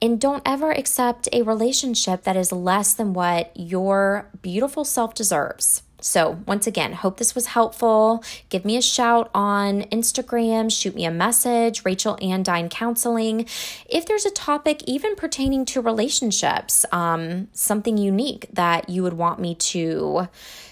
and 0.02 0.20
don't 0.20 0.42
ever 0.46 0.70
accept 0.70 1.28
a 1.32 1.42
relationship 1.42 2.24
that 2.24 2.36
is 2.36 2.52
less 2.52 2.94
than 2.94 3.12
what 3.12 3.52
your 3.54 4.28
beautiful 4.42 4.84
self 4.84 5.14
deserves. 5.14 5.82
So, 6.02 6.38
once 6.46 6.66
again, 6.66 6.94
hope 6.94 7.18
this 7.18 7.34
was 7.34 7.46
helpful. 7.46 8.24
Give 8.48 8.64
me 8.64 8.76
a 8.76 8.82
shout 8.82 9.30
on 9.34 9.82
Instagram, 9.84 10.72
shoot 10.72 10.94
me 10.94 11.04
a 11.04 11.10
message, 11.10 11.84
Rachel 11.84 12.18
Ann 12.22 12.42
Dine 12.42 12.68
Counseling. 12.68 13.46
If 13.88 14.06
there's 14.06 14.24
a 14.24 14.30
topic 14.30 14.82
even 14.86 15.14
pertaining 15.14 15.66
to 15.66 15.80
relationships, 15.80 16.86
um, 16.90 17.48
something 17.52 17.98
unique 17.98 18.46
that 18.52 18.88
you 18.88 19.02
would 19.02 19.12
want 19.12 19.40
me 19.40 19.54
to 19.56 20.28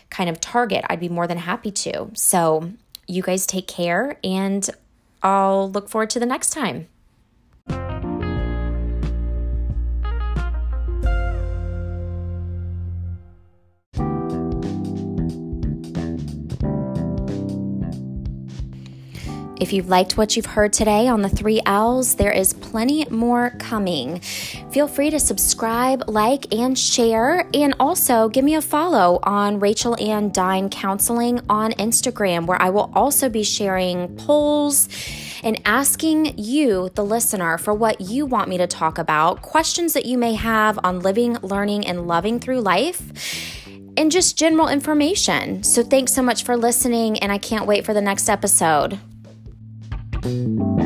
kind 0.08 0.30
of 0.30 0.40
target, 0.40 0.84
I'd 0.88 1.00
be 1.00 1.10
more 1.10 1.26
than 1.26 1.38
happy 1.38 1.70
to. 1.72 2.10
So, 2.14 2.72
you 3.06 3.22
guys 3.22 3.46
take 3.46 3.66
care, 3.66 4.18
and 4.24 4.68
I'll 5.22 5.70
look 5.70 5.88
forward 5.88 6.10
to 6.10 6.20
the 6.20 6.26
next 6.26 6.50
time. 6.50 6.88
If 19.60 19.72
you've 19.72 19.88
liked 19.88 20.16
what 20.16 20.36
you've 20.36 20.46
heard 20.46 20.72
today 20.72 21.08
on 21.08 21.22
the 21.22 21.28
three 21.28 21.60
L's, 21.66 22.14
there 22.14 22.30
is 22.30 22.52
plenty 22.52 23.04
more 23.10 23.50
coming. 23.58 24.20
Feel 24.70 24.86
free 24.86 25.10
to 25.10 25.18
subscribe, 25.18 26.04
like, 26.06 26.54
and 26.54 26.78
share. 26.78 27.48
And 27.52 27.74
also 27.80 28.28
give 28.28 28.44
me 28.44 28.54
a 28.54 28.62
follow 28.62 29.18
on 29.24 29.58
Rachel 29.58 30.00
Ann 30.00 30.30
Dine 30.30 30.68
Counseling 30.68 31.40
on 31.48 31.72
Instagram, 31.72 32.46
where 32.46 32.60
I 32.62 32.70
will 32.70 32.92
also 32.94 33.28
be 33.28 33.42
sharing 33.42 34.14
polls 34.16 34.88
and 35.42 35.60
asking 35.64 36.38
you, 36.38 36.90
the 36.94 37.04
listener, 37.04 37.58
for 37.58 37.74
what 37.74 38.00
you 38.00 38.26
want 38.26 38.48
me 38.48 38.58
to 38.58 38.66
talk 38.68 38.96
about, 38.96 39.42
questions 39.42 39.92
that 39.94 40.06
you 40.06 40.18
may 40.18 40.34
have 40.34 40.78
on 40.84 41.00
living, 41.00 41.36
learning, 41.42 41.84
and 41.84 42.06
loving 42.06 42.38
through 42.38 42.60
life 42.60 43.66
and 43.96 44.12
just 44.12 44.38
general 44.38 44.68
information. 44.68 45.64
So, 45.64 45.82
thanks 45.82 46.12
so 46.12 46.22
much 46.22 46.44
for 46.44 46.56
listening, 46.56 47.18
and 47.18 47.32
I 47.32 47.38
can't 47.38 47.66
wait 47.66 47.84
for 47.84 47.92
the 47.92 48.00
next 48.00 48.28
episode. 48.28 49.00
Thank 50.22 50.58
you. 50.58 50.77